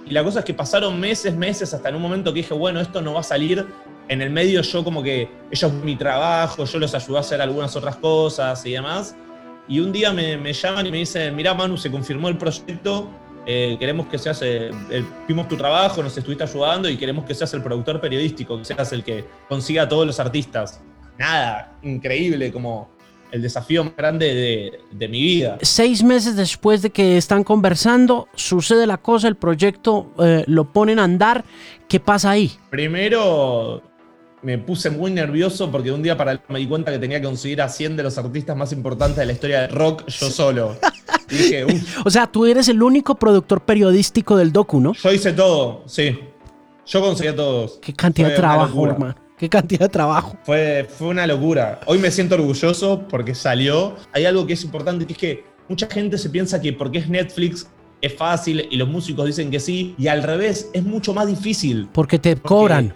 Y 0.06 0.10
la 0.10 0.22
cosa 0.22 0.40
es 0.40 0.44
que 0.44 0.54
pasaron 0.54 1.00
meses, 1.00 1.34
meses, 1.34 1.72
hasta 1.72 1.88
en 1.88 1.94
un 1.94 2.02
momento 2.02 2.32
que 2.32 2.40
dije, 2.40 2.54
bueno, 2.54 2.80
esto 2.80 3.00
no 3.00 3.14
va 3.14 3.20
a 3.20 3.24
salir. 3.24 3.66
En 4.08 4.20
el 4.20 4.30
medio 4.30 4.60
yo 4.60 4.84
como 4.84 5.02
que, 5.02 5.28
ellos 5.50 5.72
mi 5.72 5.96
trabajo, 5.96 6.64
yo 6.64 6.78
los 6.78 6.94
ayudé 6.94 7.16
a 7.16 7.20
hacer 7.20 7.40
algunas 7.40 7.74
otras 7.74 7.96
cosas 7.96 8.64
y 8.66 8.72
demás. 8.72 9.16
Y 9.66 9.80
un 9.80 9.92
día 9.92 10.12
me, 10.12 10.52
llaman 10.52 10.86
y 10.86 10.90
me 10.90 10.98
dicen, 10.98 11.34
mira 11.34 11.54
Manu, 11.54 11.78
se 11.78 11.90
confirmó 11.90 12.28
el 12.28 12.36
proyecto, 12.36 13.08
eh, 13.46 13.76
queremos 13.78 14.06
que 14.08 14.18
seas, 14.18 14.40
eh, 14.42 14.70
vimos 15.26 15.48
tu 15.48 15.56
trabajo, 15.56 16.02
nos 16.02 16.16
estuviste 16.16 16.44
ayudando 16.44 16.88
y 16.88 16.98
queremos 16.98 17.24
que 17.24 17.34
seas 17.34 17.54
el 17.54 17.62
productor 17.62 17.98
periodístico, 17.98 18.58
que 18.58 18.64
seas 18.66 18.92
el 18.92 19.02
que 19.02 19.24
consiga 19.48 19.84
a 19.84 19.88
todos 19.88 20.06
los 20.06 20.20
artistas. 20.20 20.82
Nada, 21.18 21.78
increíble, 21.82 22.52
como 22.52 22.93
el 23.34 23.42
desafío 23.42 23.82
más 23.82 23.96
grande 23.96 24.78
de, 24.92 25.08
mi 25.08 25.20
vida. 25.20 25.58
Seis 25.60 26.04
meses 26.04 26.36
después 26.36 26.82
de 26.82 26.90
que 26.90 27.16
están 27.16 27.42
conversando, 27.42 28.28
sucede 28.36 28.86
la 28.86 28.98
cosa, 28.98 29.26
el 29.26 29.34
proyecto 29.34 30.12
eh, 30.20 30.44
lo 30.46 30.72
ponen 30.72 31.00
a 31.00 31.04
andar. 31.04 31.44
¿Qué 31.88 31.98
pasa 31.98 32.30
ahí? 32.30 32.52
Primero 32.70 33.82
me 34.42 34.56
puse 34.58 34.88
muy 34.88 35.10
nervioso 35.10 35.68
porque 35.72 35.90
un 35.90 36.00
día 36.00 36.16
para 36.16 36.40
me 36.48 36.60
di 36.60 36.68
cuenta 36.68 36.92
que 36.92 37.00
tenía 37.00 37.20
que 37.20 37.26
conseguir 37.26 37.60
a 37.60 37.68
100 37.68 37.96
de 37.96 38.04
los 38.04 38.16
artistas 38.18 38.56
más 38.56 38.70
importantes 38.70 39.16
de 39.16 39.26
la 39.26 39.32
historia 39.32 39.62
del 39.62 39.70
rock 39.70 40.06
yo 40.06 40.30
solo. 40.30 40.76
dije, 41.28 41.66
O 42.04 42.10
sea, 42.10 42.28
tú 42.28 42.46
eres 42.46 42.68
el 42.68 42.84
único 42.84 43.16
productor 43.16 43.62
periodístico 43.62 44.36
del 44.36 44.52
docu, 44.52 44.78
¿no? 44.78 44.92
Yo 44.92 45.12
hice 45.12 45.32
todo, 45.32 45.82
sí. 45.86 46.20
Yo 46.86 47.00
conseguí 47.00 47.30
a 47.30 47.34
todos. 47.34 47.80
Qué 47.82 47.92
cantidad 47.94 48.28
de 48.28 48.36
trabajo, 48.36 48.86
hermano. 48.86 49.23
Qué 49.36 49.48
cantidad 49.48 49.80
de 49.80 49.88
trabajo. 49.88 50.36
Fue, 50.44 50.88
fue 50.88 51.08
una 51.08 51.26
locura. 51.26 51.80
Hoy 51.86 51.98
me 51.98 52.10
siento 52.10 52.36
orgulloso 52.36 53.06
porque 53.08 53.34
salió. 53.34 53.96
Hay 54.12 54.26
algo 54.26 54.46
que 54.46 54.52
es 54.52 54.64
importante, 54.64 55.06
que 55.06 55.12
es 55.12 55.18
que 55.18 55.44
mucha 55.68 55.88
gente 55.88 56.18
se 56.18 56.30
piensa 56.30 56.60
que 56.60 56.72
porque 56.72 56.98
es 56.98 57.08
Netflix 57.08 57.66
es 58.00 58.14
fácil 58.14 58.68
y 58.70 58.76
los 58.76 58.88
músicos 58.88 59.26
dicen 59.26 59.50
que 59.50 59.58
sí, 59.58 59.94
y 59.96 60.08
al 60.08 60.22
revés, 60.22 60.70
es 60.72 60.84
mucho 60.84 61.14
más 61.14 61.26
difícil. 61.26 61.88
Porque 61.92 62.18
te 62.18 62.36
cobran. 62.36 62.92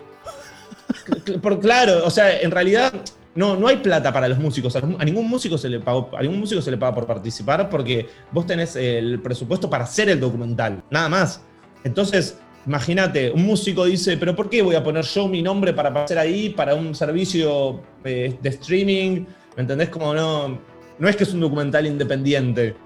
Por, 1.43 1.61
claro, 1.61 2.05
o 2.05 2.11
sea, 2.11 2.41
en 2.41 2.51
realidad 2.51 2.93
no, 3.35 3.57
no 3.57 3.69
hay 3.69 3.79
plata 3.79 4.13
para 4.13 4.29
los 4.29 4.39
músicos. 4.39 4.77
A, 4.77 5.05
ningún 5.05 5.29
músico 5.29 5.57
se 5.57 5.69
le 5.69 5.81
pagó, 5.81 6.11
a 6.17 6.23
ningún 6.23 6.41
músico 6.41 6.61
se 6.61 6.71
le 6.71 6.77
paga 6.77 6.95
por 6.95 7.07
participar 7.07 7.71
porque 7.71 8.09
vos 8.33 8.47
tenés 8.47 8.77
el 8.77 9.21
presupuesto 9.21 9.71
para 9.71 9.85
hacer 9.85 10.09
el 10.09 10.21
documental, 10.21 10.83
nada 10.91 11.09
más. 11.09 11.41
Entonces, 11.85 12.39
Imagínate, 12.69 13.31
un 13.31 13.47
músico 13.47 13.87
dice, 13.87 14.19
pero 14.19 14.37
¿por 14.37 14.51
qué 14.51 14.61
voy 14.61 14.75
a 14.75 14.85
poner 14.85 15.03
yo 15.03 15.27
mi 15.27 15.41
nombre 15.41 15.73
para 15.73 15.89
aparecer 15.89 16.19
ahí, 16.19 16.51
para 16.51 16.75
un 16.75 16.95
servicio 16.95 17.81
eh, 18.05 18.37
de 18.43 18.49
streaming? 18.51 19.25
¿Me 19.57 19.63
entendés? 19.63 19.89
Como 19.89 20.13
no, 20.13 20.59
no 20.99 21.09
es 21.09 21.17
que 21.17 21.25
es 21.25 21.33
un 21.33 21.41
documental 21.41 21.87
independiente. 21.87 22.77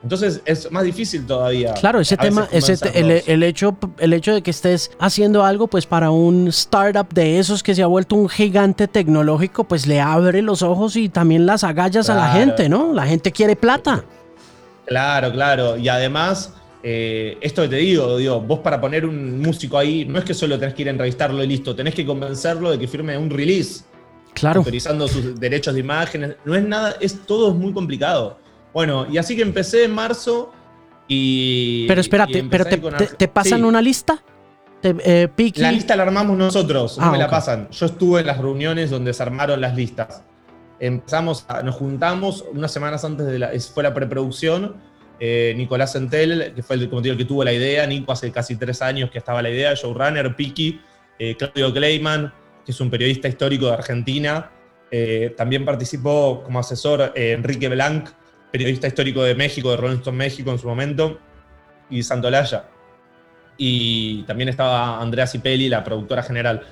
Entonces 0.00 0.42
es 0.44 0.70
más 0.70 0.84
difícil 0.84 1.26
todavía. 1.26 1.74
Claro, 1.74 1.98
ese 1.98 2.16
tema, 2.16 2.48
ese 2.52 2.76
el, 2.94 3.42
hecho, 3.42 3.76
el 3.98 4.12
hecho 4.12 4.32
de 4.32 4.42
que 4.42 4.52
estés 4.52 4.92
haciendo 5.00 5.44
algo 5.44 5.66
pues 5.66 5.86
para 5.86 6.12
un 6.12 6.46
startup 6.46 7.12
de 7.12 7.40
esos 7.40 7.64
que 7.64 7.74
se 7.74 7.82
ha 7.82 7.88
vuelto 7.88 8.14
un 8.14 8.28
gigante 8.28 8.86
tecnológico, 8.86 9.64
pues 9.64 9.88
le 9.88 10.00
abre 10.00 10.40
los 10.42 10.62
ojos 10.62 10.94
y 10.94 11.08
también 11.08 11.46
las 11.46 11.64
agallas 11.64 12.08
a 12.10 12.14
la 12.14 12.28
gente, 12.28 12.68
¿no? 12.68 12.92
La 12.92 13.06
gente 13.06 13.32
quiere 13.32 13.56
plata. 13.56 14.04
Claro, 14.86 15.32
claro. 15.32 15.76
Y 15.76 15.88
además 15.88 16.52
eh, 16.82 17.38
esto 17.40 17.62
que 17.62 17.68
te 17.68 17.76
digo, 17.76 18.16
digo, 18.16 18.40
vos 18.40 18.58
para 18.58 18.80
poner 18.80 19.06
un 19.06 19.40
músico 19.40 19.78
ahí, 19.78 20.04
no 20.04 20.18
es 20.18 20.24
que 20.24 20.34
solo 20.34 20.58
tenés 20.58 20.74
que 20.74 20.82
ir 20.82 20.88
a 20.88 20.90
entrevistarlo 20.90 21.42
y 21.42 21.46
listo, 21.46 21.76
tenés 21.76 21.94
que 21.94 22.04
convencerlo 22.04 22.70
de 22.70 22.78
que 22.78 22.88
firme 22.88 23.16
un 23.16 23.30
release. 23.30 23.84
Claro. 24.34 24.60
Autorizando 24.60 25.06
sus 25.08 25.38
derechos 25.38 25.74
de 25.74 25.80
imágenes. 25.80 26.36
No 26.44 26.54
es 26.54 26.64
nada, 26.64 26.96
es 27.00 27.24
todo 27.26 27.50
es 27.50 27.54
muy 27.54 27.72
complicado. 27.72 28.38
Bueno, 28.72 29.06
y 29.10 29.18
así 29.18 29.36
que 29.36 29.42
empecé 29.42 29.84
en 29.84 29.94
marzo 29.94 30.52
y. 31.06 31.86
Pero 31.86 32.00
espérate, 32.00 32.42
pero 32.50 32.64
te, 32.64 33.28
pasan 33.28 33.64
una 33.64 33.82
lista? 33.82 34.22
Eh, 34.82 35.28
la 35.56 35.70
lista 35.70 35.94
la 35.94 36.02
armamos 36.02 36.36
nosotros, 36.36 36.98
no 36.98 37.04
ah, 37.04 37.10
me 37.12 37.18
la 37.18 37.30
pasan. 37.30 37.68
Yo 37.70 37.86
estuve 37.86 38.20
en 38.20 38.26
las 38.26 38.38
reuniones 38.38 38.90
donde 38.90 39.12
se 39.12 39.22
armaron 39.22 39.60
las 39.60 39.76
listas. 39.76 40.24
Empezamos, 40.80 41.46
nos 41.62 41.76
juntamos 41.76 42.44
unas 42.52 42.72
semanas 42.72 43.04
antes 43.04 43.26
de 43.26 43.38
la. 43.38 43.50
Fue 43.72 43.84
la 43.84 43.94
preproducción 43.94 44.74
eh, 45.24 45.54
Nicolás 45.56 45.94
Entel, 45.94 46.52
que 46.52 46.64
fue 46.64 46.74
el, 46.74 46.90
como 46.90 47.00
que 47.00 47.24
tuvo 47.24 47.44
la 47.44 47.52
idea, 47.52 47.86
Nico 47.86 48.10
hace 48.10 48.32
casi 48.32 48.56
tres 48.56 48.82
años 48.82 49.08
que 49.08 49.18
estaba 49.18 49.40
la 49.40 49.50
idea, 49.50 49.72
showrunner, 49.72 50.34
Piki, 50.34 50.80
eh, 51.16 51.36
Claudio 51.36 51.72
Kleiman, 51.72 52.32
que 52.66 52.72
es 52.72 52.80
un 52.80 52.90
periodista 52.90 53.28
histórico 53.28 53.66
de 53.66 53.72
Argentina, 53.74 54.50
eh, 54.90 55.32
también 55.36 55.64
participó 55.64 56.42
como 56.42 56.58
asesor 56.58 57.12
Enrique 57.14 57.68
Blanc, 57.68 58.08
periodista 58.50 58.88
histórico 58.88 59.22
de 59.22 59.36
México, 59.36 59.70
de 59.70 59.76
Rolling 59.76 59.98
Stone 59.98 60.18
México 60.18 60.50
en 60.50 60.58
su 60.58 60.66
momento, 60.66 61.20
y 61.88 62.02
Santolaya. 62.02 62.64
Y 63.56 64.24
también 64.24 64.48
estaba 64.48 65.00
Andrea 65.00 65.28
Cipelli, 65.28 65.68
la 65.68 65.84
productora 65.84 66.24
general. 66.24 66.66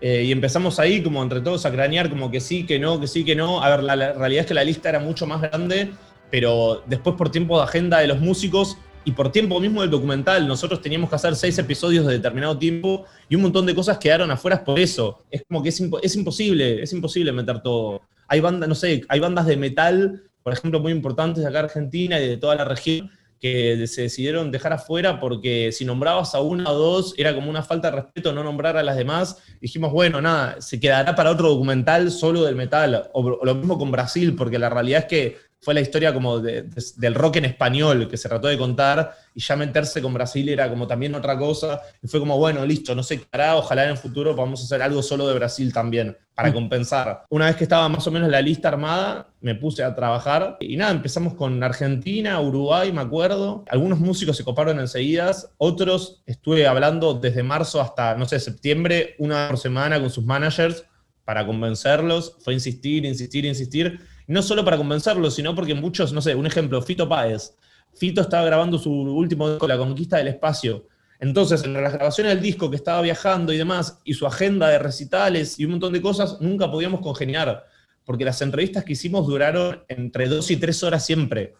y 0.00 0.30
empezamos 0.30 0.78
ahí 0.78 1.02
como 1.02 1.24
entre 1.24 1.40
todos 1.40 1.66
a 1.66 1.72
cranear 1.72 2.08
como 2.08 2.30
que 2.30 2.38
sí, 2.38 2.64
que 2.66 2.78
no, 2.78 3.00
que 3.00 3.08
sí, 3.08 3.24
que 3.24 3.34
no. 3.34 3.64
A 3.64 3.70
ver, 3.70 3.82
la 3.82 4.12
realidad 4.12 4.42
es 4.42 4.46
que 4.46 4.54
la 4.54 4.62
lista 4.62 4.90
era 4.90 5.00
mucho 5.00 5.26
más 5.26 5.40
grande 5.40 5.90
pero 6.30 6.82
después 6.86 7.16
por 7.16 7.30
tiempo 7.30 7.58
de 7.58 7.64
agenda 7.64 7.98
de 7.98 8.06
los 8.06 8.20
músicos 8.20 8.78
y 9.04 9.12
por 9.12 9.30
tiempo 9.30 9.60
mismo 9.60 9.82
del 9.82 9.90
documental, 9.90 10.48
nosotros 10.48 10.82
teníamos 10.82 11.08
que 11.08 11.16
hacer 11.16 11.36
seis 11.36 11.56
episodios 11.58 12.04
de 12.06 12.14
determinado 12.14 12.58
tiempo 12.58 13.04
y 13.28 13.36
un 13.36 13.42
montón 13.42 13.64
de 13.64 13.74
cosas 13.74 13.98
quedaron 13.98 14.30
afuera 14.32 14.64
por 14.64 14.80
eso. 14.80 15.22
Es 15.30 15.44
como 15.48 15.62
que 15.62 15.68
es, 15.68 15.80
es 16.02 16.16
imposible, 16.16 16.82
es 16.82 16.92
imposible 16.92 17.30
meter 17.30 17.62
todo. 17.62 18.02
Hay 18.26 18.40
bandas, 18.40 18.68
no 18.68 18.74
sé, 18.74 19.04
hay 19.08 19.20
bandas 19.20 19.46
de 19.46 19.56
metal, 19.56 20.24
por 20.42 20.52
ejemplo, 20.52 20.80
muy 20.80 20.90
importantes 20.90 21.44
de 21.44 21.48
acá 21.48 21.60
Argentina 21.60 22.18
y 22.20 22.26
de 22.26 22.36
toda 22.36 22.56
la 22.56 22.64
región, 22.64 23.10
que 23.40 23.86
se 23.86 24.02
decidieron 24.02 24.50
dejar 24.50 24.72
afuera 24.72 25.20
porque 25.20 25.70
si 25.70 25.84
nombrabas 25.84 26.34
a 26.34 26.40
una 26.40 26.70
o 26.70 26.74
dos 26.74 27.14
era 27.18 27.34
como 27.34 27.50
una 27.50 27.62
falta 27.62 27.90
de 27.90 27.96
respeto 27.96 28.32
no 28.32 28.42
nombrar 28.42 28.76
a 28.76 28.82
las 28.82 28.96
demás. 28.96 29.42
Dijimos, 29.60 29.92
bueno, 29.92 30.20
nada, 30.20 30.60
se 30.60 30.80
quedará 30.80 31.14
para 31.14 31.30
otro 31.30 31.48
documental 31.48 32.10
solo 32.10 32.44
del 32.44 32.56
metal. 32.56 33.10
O, 33.12 33.44
lo 33.44 33.54
mismo 33.54 33.78
con 33.78 33.90
Brasil, 33.90 34.34
porque 34.34 34.58
la 34.58 34.70
realidad 34.70 35.02
es 35.02 35.06
que 35.06 35.36
fue 35.66 35.74
la 35.74 35.80
historia 35.80 36.14
como 36.14 36.38
del 36.38 37.14
rock 37.16 37.38
en 37.38 37.46
español 37.46 38.06
que 38.08 38.16
se 38.16 38.28
trató 38.28 38.46
de 38.46 38.56
contar 38.56 39.16
y 39.34 39.40
ya 39.40 39.56
meterse 39.56 40.00
con 40.00 40.14
Brasil 40.14 40.48
era 40.48 40.70
como 40.70 40.86
también 40.86 41.12
otra 41.16 41.36
cosa. 41.36 41.80
Y 42.00 42.06
fue 42.06 42.20
como, 42.20 42.38
bueno, 42.38 42.64
listo, 42.64 42.94
no 42.94 43.02
sé 43.02 43.18
qué 43.18 43.26
hará, 43.32 43.56
ojalá 43.56 43.82
en 43.82 43.90
el 43.90 43.96
futuro 43.96 44.36
podamos 44.36 44.62
hacer 44.62 44.80
algo 44.80 45.02
solo 45.02 45.26
de 45.26 45.34
Brasil 45.34 45.72
también, 45.72 46.16
para 46.36 46.50
mm. 46.50 46.54
compensar. 46.54 47.24
Una 47.30 47.46
vez 47.46 47.56
que 47.56 47.64
estaba 47.64 47.88
más 47.88 48.06
o 48.06 48.12
menos 48.12 48.30
la 48.30 48.40
lista 48.40 48.68
armada, 48.68 49.26
me 49.40 49.56
puse 49.56 49.82
a 49.82 49.92
trabajar 49.92 50.56
y 50.60 50.76
nada, 50.76 50.92
empezamos 50.92 51.34
con 51.34 51.60
Argentina, 51.60 52.40
Uruguay, 52.40 52.92
me 52.92 53.00
acuerdo. 53.00 53.64
Algunos 53.68 53.98
músicos 53.98 54.36
se 54.36 54.44
coparon 54.44 54.78
enseguida, 54.78 55.32
otros 55.58 56.22
estuve 56.26 56.68
hablando 56.68 57.14
desde 57.14 57.42
marzo 57.42 57.80
hasta, 57.80 58.14
no 58.14 58.26
sé, 58.26 58.38
septiembre, 58.38 59.16
una 59.18 59.48
por 59.48 59.58
semana 59.58 59.98
con 59.98 60.10
sus 60.10 60.24
managers 60.24 60.84
para 61.24 61.44
convencerlos. 61.44 62.36
Fue 62.38 62.54
insistir, 62.54 63.04
insistir, 63.04 63.44
insistir 63.44 63.98
no 64.26 64.42
solo 64.42 64.64
para 64.64 64.76
convencerlo, 64.76 65.30
sino 65.30 65.54
porque 65.54 65.74
muchos, 65.74 66.12
no 66.12 66.20
sé, 66.20 66.34
un 66.34 66.46
ejemplo, 66.46 66.82
Fito 66.82 67.08
Páez. 67.08 67.54
Fito 67.94 68.20
estaba 68.20 68.44
grabando 68.44 68.78
su 68.78 68.92
último 68.92 69.48
disco, 69.50 69.68
La 69.68 69.78
Conquista 69.78 70.18
del 70.18 70.28
Espacio. 70.28 70.86
Entonces, 71.18 71.64
en 71.64 71.72
las 71.72 71.94
grabaciones 71.94 72.34
del 72.34 72.42
disco 72.42 72.68
que 72.68 72.76
estaba 72.76 73.00
viajando 73.00 73.52
y 73.52 73.56
demás, 73.56 74.00
y 74.04 74.14
su 74.14 74.26
agenda 74.26 74.68
de 74.68 74.78
recitales 74.78 75.58
y 75.58 75.64
un 75.64 75.72
montón 75.72 75.92
de 75.92 76.02
cosas, 76.02 76.38
nunca 76.40 76.70
podíamos 76.70 77.00
congeniar, 77.00 77.64
porque 78.04 78.24
las 78.24 78.42
entrevistas 78.42 78.84
que 78.84 78.92
hicimos 78.92 79.26
duraron 79.26 79.84
entre 79.88 80.28
dos 80.28 80.50
y 80.50 80.56
tres 80.56 80.82
horas 80.82 81.06
siempre. 81.06 81.54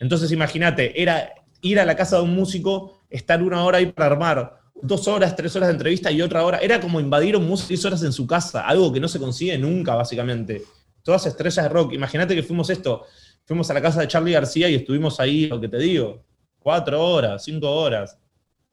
Entonces, 0.00 0.32
imagínate, 0.32 1.00
era 1.00 1.32
ir 1.62 1.80
a 1.80 1.86
la 1.86 1.96
casa 1.96 2.16
de 2.16 2.22
un 2.24 2.34
músico, 2.34 3.00
estar 3.08 3.42
una 3.42 3.64
hora 3.64 3.78
ahí 3.78 3.86
para 3.86 4.10
armar, 4.12 4.60
dos 4.82 5.08
horas, 5.08 5.34
tres 5.34 5.54
horas 5.56 5.68
de 5.68 5.74
entrevista 5.74 6.10
y 6.10 6.20
otra 6.20 6.44
hora. 6.44 6.58
Era 6.58 6.80
como 6.80 7.00
invadir 7.00 7.36
un 7.36 7.46
músico 7.46 7.86
horas 7.86 8.02
en 8.02 8.12
su 8.12 8.26
casa, 8.26 8.66
algo 8.66 8.92
que 8.92 9.00
no 9.00 9.08
se 9.08 9.18
consigue 9.18 9.56
nunca, 9.56 9.94
básicamente 9.94 10.62
todas 11.02 11.26
estrellas 11.26 11.64
de 11.64 11.68
rock. 11.68 11.92
Imagínate 11.92 12.34
que 12.34 12.42
fuimos 12.42 12.70
esto, 12.70 13.04
fuimos 13.44 13.70
a 13.70 13.74
la 13.74 13.82
casa 13.82 14.00
de 14.00 14.08
Charlie 14.08 14.32
García 14.32 14.68
y 14.68 14.74
estuvimos 14.74 15.20
ahí, 15.20 15.46
lo 15.46 15.60
que 15.60 15.68
te 15.68 15.78
digo, 15.78 16.24
cuatro 16.58 17.04
horas, 17.04 17.44
cinco 17.44 17.70
horas. 17.70 18.16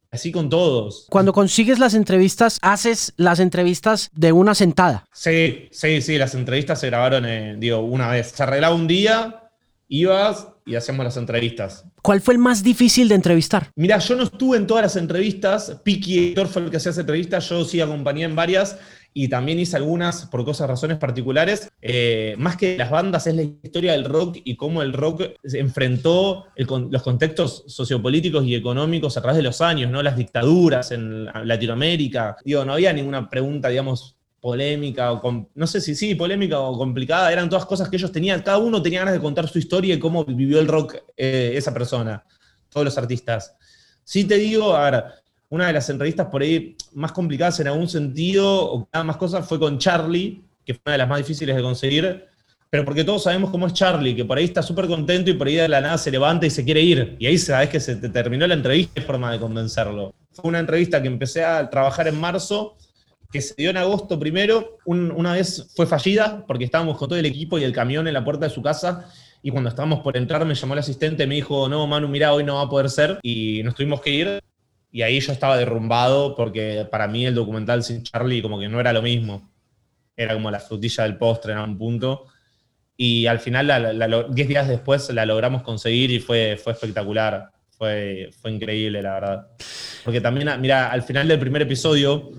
Así 0.10 0.32
con 0.32 0.50
todos. 0.50 1.06
Cuando 1.10 1.34
consigues 1.34 1.80
las 1.80 1.94
entrevistas, 1.94 2.60
haces 2.62 3.14
las 3.18 3.40
entrevistas 3.40 4.10
de 4.14 4.32
una 4.32 4.56
sentada. 4.56 5.06
Sí, 5.12 5.68
sí, 5.72 6.02
sí, 6.02 6.18
las 6.18 6.34
entrevistas 6.34 6.80
se 6.80 6.88
grabaron, 6.88 7.60
digo, 7.60 7.80
una 7.80 8.10
vez. 8.10 8.28
Se 8.28 8.42
arreglaba 8.42 8.74
un 8.74 8.88
día, 8.88 9.50
ibas 9.90 10.48
y 10.66 10.76
hacíamos 10.76 11.04
las 11.04 11.18
entrevistas. 11.18 11.84
¿Cuál 12.02 12.22
fue 12.22 12.36
el 12.36 12.40
más 12.40 12.64
difícil 12.64 13.10
de 13.10 13.16
entrevistar? 13.16 13.70
Mira, 13.76 13.98
yo 14.00 14.16
no 14.16 14.24
estuve 14.24 14.56
en 14.56 14.66
todas 14.66 14.84
las 14.84 14.96
entrevistas. 14.96 15.78
Piki 15.84 16.30
Héctor 16.30 16.48
fue 16.48 16.62
el 16.64 16.72
que 16.72 16.78
hacía 16.78 16.92
las 16.92 17.00
entrevistas, 17.00 17.50
yo 17.50 17.66
sí 17.66 17.82
acompañé 17.82 18.24
en 18.24 18.36
varias 18.36 18.78
y 19.14 19.28
también 19.30 19.60
hice 19.60 19.78
algunas 19.78 20.26
por 20.28 20.46
cosas, 20.46 20.68
razones 20.68 20.98
particulares. 20.98 21.70
Eh, 21.82 22.36
más 22.38 22.58
que 22.58 22.78
las 22.78 22.92
bandas, 22.92 23.28
es 23.28 23.36
la 23.36 23.42
historia 23.42 23.94
del 23.94 24.06
rock 24.06 24.38
y 24.44 24.56
cómo 24.56 24.82
el 24.82 24.94
rock 24.94 25.24
enfrentó 25.44 26.46
los 26.56 27.02
contextos 27.02 27.64
sociopolíticos 27.68 28.46
y 28.46 28.56
económicos 28.56 29.18
a 29.18 29.22
través 29.22 29.38
de 29.38 29.44
los 29.44 29.62
años, 29.62 29.92
¿no? 29.92 30.04
Las 30.04 30.18
dictaduras 30.18 30.92
en 30.92 31.26
Latinoamérica. 31.26 32.38
Digo, 32.44 32.64
no 32.64 32.74
había 32.74 32.94
ninguna 32.94 33.30
pregunta, 33.30 33.70
digamos, 33.70 34.18
polémica 34.40 35.12
o 35.14 35.50
no 35.56 35.68
sé 35.68 35.82
si 35.82 35.96
sí, 35.96 36.16
polémica 36.16 36.60
o 36.60 36.78
complicada, 36.78 37.32
eran 37.32 37.50
todas 37.50 37.66
cosas 37.66 37.90
que 37.90 37.98
ellos 37.98 38.12
tenían, 38.12 38.42
cada 38.44 38.60
uno 38.60 38.82
tenía 38.82 39.00
ganas 39.00 39.16
de 39.16 39.20
contar 39.20 39.48
su 39.48 39.60
historia 39.60 39.96
y 39.96 40.00
cómo 40.00 40.24
vivió 40.26 40.60
el 40.60 40.68
rock 40.68 40.96
eh, 41.16 41.54
esa 41.56 41.74
persona, 41.74 42.24
todos 42.70 42.86
los 42.86 42.98
artistas. 42.98 43.56
Sí 44.04 44.24
te 44.24 44.36
digo, 44.38 44.76
a 44.76 44.90
ver, 44.90 45.04
una 45.50 45.68
de 45.68 45.74
las 45.74 45.90
entrevistas 45.90 46.28
por 46.28 46.42
ahí 46.42 46.76
más 46.94 47.12
complicadas 47.12 47.60
en 47.60 47.68
algún 47.68 47.88
sentido, 47.88 48.74
o 48.74 48.90
nada 48.94 49.04
más 49.04 49.18
cosas, 49.18 49.48
fue 49.48 49.60
con 49.60 49.78
Charlie, 49.78 50.42
que 50.66 50.74
fue 50.74 50.82
una 50.86 50.92
de 50.94 50.98
las 50.98 51.10
más 51.10 51.18
difíciles 51.20 51.56
de 51.56 51.62
conseguir, 51.62 52.26
pero 52.70 52.84
porque 52.84 53.04
todos 53.04 53.24
sabemos 53.24 53.50
cómo 53.50 53.68
es 53.68 53.74
Charlie, 53.74 54.16
que 54.16 54.26
por 54.26 54.38
ahí 54.38 54.44
está 54.44 54.62
súper 54.62 54.88
contento 54.88 55.32
y 55.32 55.34
por 55.34 55.48
ahí 55.48 55.56
de 55.56 55.70
la 55.70 55.80
nada 55.80 55.98
se 55.98 56.12
levanta 56.12 56.46
y 56.46 56.50
se 56.50 56.66
quiere 56.66 56.82
ir. 56.82 57.16
Y 57.18 57.26
ahí 57.26 57.38
sabes 57.38 57.70
que 57.70 57.80
se 57.80 57.96
te 57.96 58.10
terminó 58.10 58.46
la 58.46 58.56
entrevista, 58.56 59.00
es 59.00 59.06
forma 59.06 59.32
de 59.32 59.40
convencerlo. 59.40 60.14
Fue 60.34 60.50
una 60.50 60.60
entrevista 60.60 61.02
que 61.02 61.08
empecé 61.08 61.46
a 61.46 61.70
trabajar 61.70 62.10
en 62.10 62.20
marzo, 62.20 62.76
que 63.32 63.42
se 63.42 63.54
dio 63.58 63.70
en 63.70 63.78
agosto 63.78 64.20
primero. 64.20 64.78
una 64.86 65.34
vez 65.34 65.72
fue 65.76 65.88
fallida, 65.88 66.46
porque 66.46 66.66
estábamos 66.66 66.98
con 66.98 67.08
todo 67.08 67.20
el 67.20 67.26
equipo 67.26 67.58
y 67.58 67.64
el 67.64 67.72
camión 67.72 68.08
en 68.08 68.14
la 68.14 68.24
puerta 68.26 68.48
de 68.48 68.54
su 68.54 68.62
casa. 68.62 69.10
Y 69.42 69.52
cuando 69.52 69.70
estábamos 69.70 70.02
por 70.02 70.18
entrar, 70.18 70.46
me 70.46 70.56
llamó 70.56 70.74
el 70.74 70.80
asistente 70.80 71.24
y 71.24 71.28
me 71.28 71.36
dijo: 71.36 71.70
No, 71.70 71.88
Manu, 71.88 72.08
mira, 72.10 72.34
hoy 72.34 72.44
no 72.44 72.56
va 72.56 72.64
a 72.64 72.70
poder 72.70 72.90
ser. 72.90 73.20
Y 73.22 73.62
nos 73.64 73.76
tuvimos 73.76 74.02
que 74.02 74.10
ir. 74.10 74.44
Y 74.98 75.04
ahí 75.04 75.20
yo 75.20 75.32
estaba 75.32 75.60
derrumbado 75.60 76.34
porque 76.36 76.88
para 76.90 77.08
mí 77.08 77.24
el 77.24 77.36
documental 77.36 77.84
sin 77.84 78.02
Charlie 78.02 78.42
como 78.42 78.60
que 78.60 78.68
no 78.68 78.80
era 78.80 78.92
lo 78.92 79.04
mismo. 79.04 79.48
Era 80.16 80.34
como 80.34 80.50
la 80.50 80.60
frutilla 80.60 81.04
del 81.04 81.20
postre 81.20 81.54
en 81.54 81.60
un 81.60 81.78
punto. 81.78 82.26
Y 82.96 83.28
al 83.28 83.40
final, 83.40 83.96
10 84.32 84.48
días 84.48 84.68
después, 84.68 85.08
la 85.12 85.24
logramos 85.28 85.62
conseguir 85.62 86.10
y 86.10 86.20
fue, 86.20 86.58
fue 86.58 86.74
espectacular. 86.74 87.52
Fue, 87.70 88.32
fue 88.42 88.50
increíble, 88.50 89.04
la 89.04 89.14
verdad. 89.14 89.48
Porque 90.04 90.20
también, 90.20 90.50
mira, 90.60 90.90
al 90.90 91.04
final 91.04 91.28
del 91.28 91.38
primer 91.38 91.62
episodio, 91.62 92.32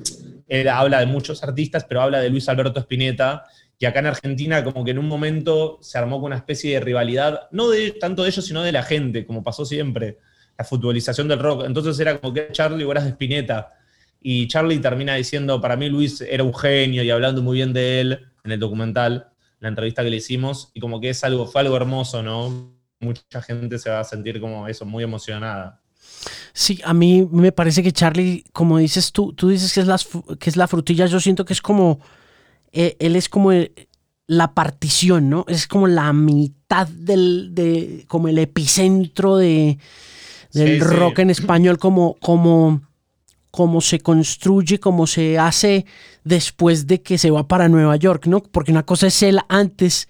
él 0.48 0.68
habla 0.68 0.98
de 0.98 1.06
muchos 1.06 1.44
artistas, 1.44 1.84
pero 1.84 2.02
habla 2.02 2.18
de 2.18 2.28
Luis 2.28 2.48
Alberto 2.48 2.80
Spinetta, 2.80 3.44
que 3.78 3.86
acá 3.86 4.00
en 4.00 4.06
Argentina 4.06 4.64
como 4.64 4.84
que 4.84 4.90
en 4.90 4.98
un 4.98 5.06
momento 5.06 5.78
se 5.80 5.96
armó 5.96 6.16
con 6.16 6.32
una 6.32 6.36
especie 6.38 6.74
de 6.74 6.80
rivalidad, 6.80 7.42
no 7.52 7.70
de 7.70 7.92
tanto 7.92 8.24
de 8.24 8.30
ellos, 8.30 8.44
sino 8.44 8.64
de 8.64 8.72
la 8.72 8.82
gente, 8.82 9.24
como 9.26 9.44
pasó 9.44 9.64
siempre 9.64 10.18
la 10.58 10.64
futbolización 10.64 11.28
del 11.28 11.38
rock. 11.38 11.64
Entonces 11.66 11.98
era 12.00 12.20
como 12.20 12.34
que 12.34 12.48
Charlie 12.50 12.84
o 12.84 12.90
eras 12.90 13.04
de 13.04 13.10
Spinetta. 13.10 13.72
Y 14.20 14.48
Charlie 14.48 14.80
termina 14.80 15.14
diciendo, 15.14 15.60
para 15.60 15.76
mí 15.76 15.88
Luis 15.88 16.20
era 16.20 16.42
un 16.42 16.54
genio 16.54 17.04
y 17.04 17.10
hablando 17.10 17.40
muy 17.40 17.56
bien 17.58 17.72
de 17.72 18.00
él 18.00 18.26
en 18.42 18.50
el 18.50 18.58
documental, 18.58 19.28
la 19.60 19.68
entrevista 19.68 20.02
que 20.02 20.10
le 20.10 20.16
hicimos, 20.16 20.70
y 20.74 20.80
como 20.80 21.00
que 21.00 21.10
es 21.10 21.22
algo, 21.22 21.46
fue 21.46 21.60
algo 21.60 21.76
hermoso, 21.76 22.22
¿no? 22.22 22.72
Mucha 23.00 23.42
gente 23.42 23.78
se 23.78 23.90
va 23.90 24.00
a 24.00 24.04
sentir 24.04 24.40
como 24.40 24.66
eso, 24.66 24.84
muy 24.84 25.04
emocionada. 25.04 25.80
Sí, 26.52 26.80
a 26.84 26.92
mí 26.94 27.28
me 27.30 27.52
parece 27.52 27.82
que 27.82 27.92
Charlie, 27.92 28.44
como 28.52 28.78
dices 28.78 29.12
tú, 29.12 29.32
tú 29.32 29.48
dices 29.48 29.72
que 29.72 29.80
es, 29.80 29.86
las, 29.86 30.08
que 30.40 30.50
es 30.50 30.56
la 30.56 30.66
frutilla, 30.66 31.06
yo 31.06 31.20
siento 31.20 31.44
que 31.44 31.52
es 31.52 31.62
como, 31.62 32.00
eh, 32.72 32.96
él 32.98 33.14
es 33.14 33.28
como 33.28 33.52
la 34.26 34.54
partición, 34.54 35.30
¿no? 35.30 35.44
Es 35.46 35.68
como 35.68 35.86
la 35.86 36.12
mitad 36.12 36.88
del, 36.88 37.54
de, 37.54 38.04
como 38.08 38.28
el 38.28 38.38
epicentro 38.38 39.36
de, 39.36 39.78
del 40.52 40.80
rock 40.80 41.20
en 41.20 41.30
español, 41.30 41.78
como, 41.78 42.16
como, 42.20 42.82
como 43.50 43.80
se 43.80 44.00
construye, 44.00 44.80
como 44.80 45.06
se 45.06 45.38
hace 45.38 45.86
después 46.24 46.86
de 46.86 47.02
que 47.02 47.18
se 47.18 47.30
va 47.30 47.48
para 47.48 47.68
Nueva 47.68 47.96
York, 47.96 48.26
¿no? 48.26 48.42
Porque 48.42 48.72
una 48.72 48.84
cosa 48.84 49.06
es 49.06 49.22
él 49.22 49.40
antes 49.48 50.08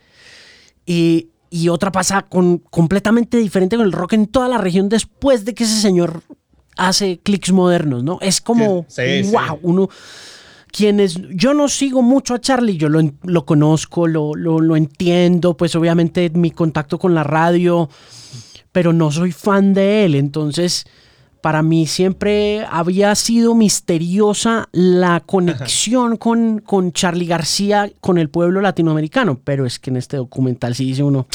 y, 0.87 1.29
y 1.51 1.69
otra 1.69 1.93
pasa 1.93 2.23
con, 2.23 2.59
completamente 2.59 3.37
diferente 3.37 3.77
con 3.77 3.87
el 3.87 3.93
rock 3.93 4.15
en 4.15 4.27
toda 4.27 4.49
la 4.49 4.59
región 4.59 4.89
después 4.89 5.45
de 5.45 5.55
que 5.55 5.65
ese 5.65 5.81
señor 5.81 6.23
hace 6.77 7.19
clics 7.19 7.53
modernos, 7.53 8.05
¿no? 8.05 8.19
Es 8.21 8.41
como, 8.41 8.87
wow, 9.33 9.59
uno 9.63 9.89
quienes 10.71 11.19
yo 11.31 11.55
no 11.55 11.69
sigo 11.69 12.03
mucho 12.03 12.35
a 12.35 12.41
Charlie, 12.41 12.77
yo 12.77 12.89
lo, 12.89 13.01
lo 13.23 13.47
conozco, 13.47 14.07
lo, 14.07 14.35
lo, 14.35 14.61
lo, 14.61 14.77
entiendo, 14.77 15.57
pues 15.57 15.75
obviamente 15.75 16.31
mi 16.31 16.51
contacto 16.51 16.99
con 16.99 17.15
la 17.15 17.25
radio 17.25 17.89
pero 18.79 18.93
no 18.93 19.11
soy 19.11 19.33
fan 19.33 19.75
de 19.75 20.05
él. 20.05 20.15
Entonces, 20.15 20.87
para 21.41 21.65
mí 21.65 21.89
siempre 21.89 22.65
había 22.71 23.13
sido 23.17 23.57
misteriosa 23.57 24.69
la 24.71 25.19
conexión 25.27 26.17
con, 26.17 26.61
con 26.61 26.93
Charlie 26.93 27.27
García, 27.27 27.91
con 28.01 28.19
el 28.19 28.31
pueblo 28.31 28.61
latinoamericano. 28.61 29.41
Pero 29.43 29.67
es 29.67 29.81
que 29.81 29.91
en 29.91 29.97
este 29.97 30.17
documental 30.17 30.77
sí 30.77 30.85
dice 30.85 31.03
uno, 31.03 31.27